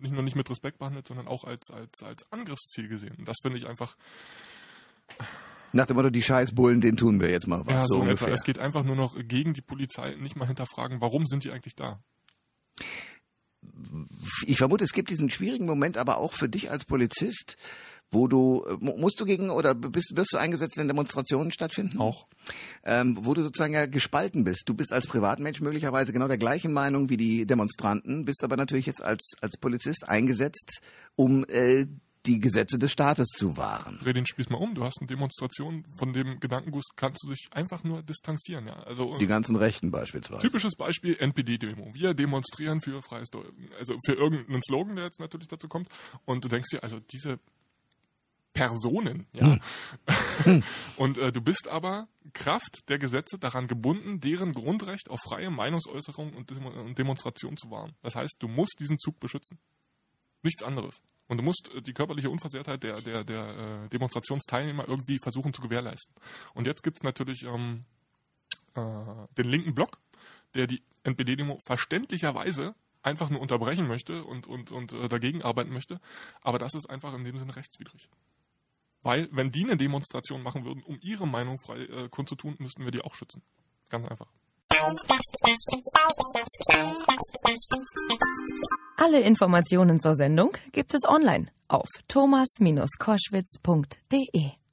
nicht 0.00 0.12
nur 0.12 0.22
nicht 0.22 0.36
mit 0.36 0.48
Respekt 0.50 0.78
behandelt, 0.78 1.06
sondern 1.06 1.28
auch 1.28 1.44
als, 1.44 1.70
als, 1.70 2.02
als 2.02 2.30
Angriffsziel 2.32 2.88
gesehen. 2.88 3.14
Und 3.18 3.28
das 3.28 3.36
finde 3.42 3.58
ich 3.58 3.66
einfach. 3.66 3.96
Nach 5.72 5.86
dem 5.86 5.96
Motto, 5.96 6.10
die 6.10 6.22
Scheißbullen, 6.22 6.80
den 6.80 6.96
tun 6.96 7.20
wir 7.20 7.30
jetzt 7.30 7.46
mal 7.46 7.66
was. 7.66 7.74
Ja, 7.74 7.80
so, 7.82 7.86
so 7.94 8.00
ungefähr. 8.00 8.28
Etwa. 8.28 8.34
Es 8.34 8.44
geht 8.44 8.58
einfach 8.58 8.84
nur 8.84 8.96
noch 8.96 9.16
gegen 9.26 9.52
die 9.52 9.62
Polizei, 9.62 10.14
nicht 10.16 10.36
mal 10.36 10.46
hinterfragen, 10.46 11.00
warum 11.00 11.26
sind 11.26 11.44
die 11.44 11.50
eigentlich 11.50 11.74
da? 11.74 12.00
Ich 14.46 14.58
vermute, 14.58 14.84
es 14.84 14.92
gibt 14.92 15.10
diesen 15.10 15.30
schwierigen 15.30 15.66
Moment 15.66 15.96
aber 15.96 16.18
auch 16.18 16.32
für 16.32 16.48
dich 16.48 16.70
als 16.70 16.84
Polizist, 16.84 17.56
wo 18.10 18.28
du 18.28 18.64
musst 18.80 19.20
du 19.20 19.24
gegen 19.24 19.50
oder 19.50 19.74
bist 19.74 20.12
wirst 20.14 20.32
du 20.32 20.38
eingesetzt, 20.38 20.76
wenn 20.76 20.86
Demonstrationen 20.86 21.52
stattfinden? 21.52 21.98
Auch. 21.98 22.26
Ähm, 22.84 23.18
wo 23.20 23.34
du 23.34 23.42
sozusagen 23.42 23.74
ja 23.74 23.86
gespalten 23.86 24.44
bist. 24.44 24.68
Du 24.68 24.74
bist 24.74 24.92
als 24.92 25.06
Privatmensch 25.06 25.60
möglicherweise 25.60 26.12
genau 26.12 26.28
der 26.28 26.38
gleichen 26.38 26.72
Meinung 26.72 27.08
wie 27.10 27.16
die 27.16 27.46
Demonstranten, 27.46 28.24
bist 28.24 28.44
aber 28.44 28.56
natürlich 28.56 28.86
jetzt 28.86 29.02
als 29.02 29.32
als 29.40 29.56
Polizist 29.58 30.08
eingesetzt, 30.08 30.80
um 31.16 31.44
äh, 31.48 31.86
die 32.26 32.40
Gesetze 32.40 32.78
des 32.78 32.92
Staates 32.92 33.28
zu 33.28 33.56
wahren. 33.56 33.98
Dreh 34.02 34.12
den 34.12 34.26
Spieß 34.26 34.50
mal 34.50 34.58
um. 34.58 34.74
Du 34.74 34.84
hast 34.84 34.98
eine 35.00 35.06
Demonstration, 35.06 35.84
von 35.96 36.12
dem 36.12 36.40
Gedankenguss 36.40 36.86
kannst 36.96 37.22
du 37.24 37.30
dich 37.30 37.48
einfach 37.52 37.84
nur 37.84 38.02
distanzieren. 38.02 38.66
Ja? 38.66 38.82
Also, 38.82 39.16
die 39.18 39.26
ganzen 39.26 39.56
Rechten 39.56 39.90
beispielsweise. 39.90 40.42
Typisches 40.42 40.74
Beispiel 40.74 41.16
NPD-Demo. 41.16 41.94
Wir 41.94 42.14
demonstrieren 42.14 42.80
für 42.80 43.00
freies 43.02 43.30
Deutsch. 43.30 43.46
Also 43.78 43.96
für 44.04 44.14
irgendeinen 44.14 44.62
Slogan, 44.62 44.96
der 44.96 45.04
jetzt 45.04 45.20
natürlich 45.20 45.48
dazu 45.48 45.68
kommt. 45.68 45.88
Und 46.24 46.44
du 46.44 46.48
denkst 46.48 46.70
dir, 46.70 46.82
also 46.82 46.98
diese 46.98 47.38
Personen. 48.56 49.26
Ja. 49.32 49.58
Hm. 50.44 50.62
Und 50.96 51.18
äh, 51.18 51.30
du 51.30 51.42
bist 51.42 51.68
aber 51.68 52.08
Kraft 52.32 52.88
der 52.88 52.98
Gesetze 52.98 53.38
daran 53.38 53.66
gebunden, 53.66 54.18
deren 54.20 54.54
Grundrecht 54.54 55.10
auf 55.10 55.20
freie 55.20 55.50
Meinungsäußerung 55.50 56.32
und, 56.34 56.50
und 56.50 56.98
Demonstration 56.98 57.56
zu 57.56 57.70
wahren. 57.70 57.94
Das 58.02 58.16
heißt, 58.16 58.36
du 58.40 58.48
musst 58.48 58.76
diesen 58.80 58.98
Zug 58.98 59.20
beschützen. 59.20 59.58
Nichts 60.42 60.62
anderes. 60.62 61.02
Und 61.28 61.36
du 61.36 61.42
musst 61.42 61.70
äh, 61.74 61.82
die 61.82 61.92
körperliche 61.92 62.30
Unversehrtheit 62.30 62.82
der, 62.82 63.00
der, 63.02 63.24
der 63.24 63.84
äh, 63.84 63.88
Demonstrationsteilnehmer 63.90 64.88
irgendwie 64.88 65.18
versuchen 65.18 65.52
zu 65.52 65.60
gewährleisten. 65.60 66.14
Und 66.54 66.66
jetzt 66.66 66.82
gibt 66.82 66.98
es 66.98 67.02
natürlich 67.02 67.42
ähm, 67.44 67.84
äh, 68.74 68.80
den 69.36 69.48
linken 69.48 69.74
Block, 69.74 69.98
der 70.54 70.66
die 70.66 70.82
NPD-Demo 71.04 71.58
verständlicherweise 71.66 72.74
einfach 73.02 73.28
nur 73.28 73.40
unterbrechen 73.40 73.86
möchte 73.86 74.24
und, 74.24 74.46
und, 74.46 74.72
und 74.72 74.94
äh, 74.94 75.08
dagegen 75.08 75.42
arbeiten 75.42 75.72
möchte. 75.72 76.00
Aber 76.40 76.58
das 76.58 76.74
ist 76.74 76.88
einfach 76.88 77.12
in 77.12 77.24
dem 77.24 77.36
Sinne 77.36 77.54
rechtswidrig. 77.54 78.08
Weil, 79.06 79.28
wenn 79.30 79.52
die 79.52 79.62
eine 79.62 79.76
Demonstration 79.76 80.42
machen 80.42 80.64
würden, 80.64 80.82
um 80.82 80.98
ihre 81.00 81.28
Meinung 81.28 81.58
frei 81.58 81.82
äh, 81.82 82.08
kundzutun, 82.08 82.56
müssten 82.58 82.82
wir 82.82 82.90
die 82.90 83.02
auch 83.02 83.14
schützen. 83.14 83.40
Ganz 83.88 84.08
einfach. 84.08 84.26
Alle 88.96 89.20
Informationen 89.20 90.00
zur 90.00 90.16
Sendung 90.16 90.56
gibt 90.72 90.92
es 90.92 91.04
online 91.04 91.46
auf 91.68 91.86
thomas-koschwitz.de. 92.08 94.65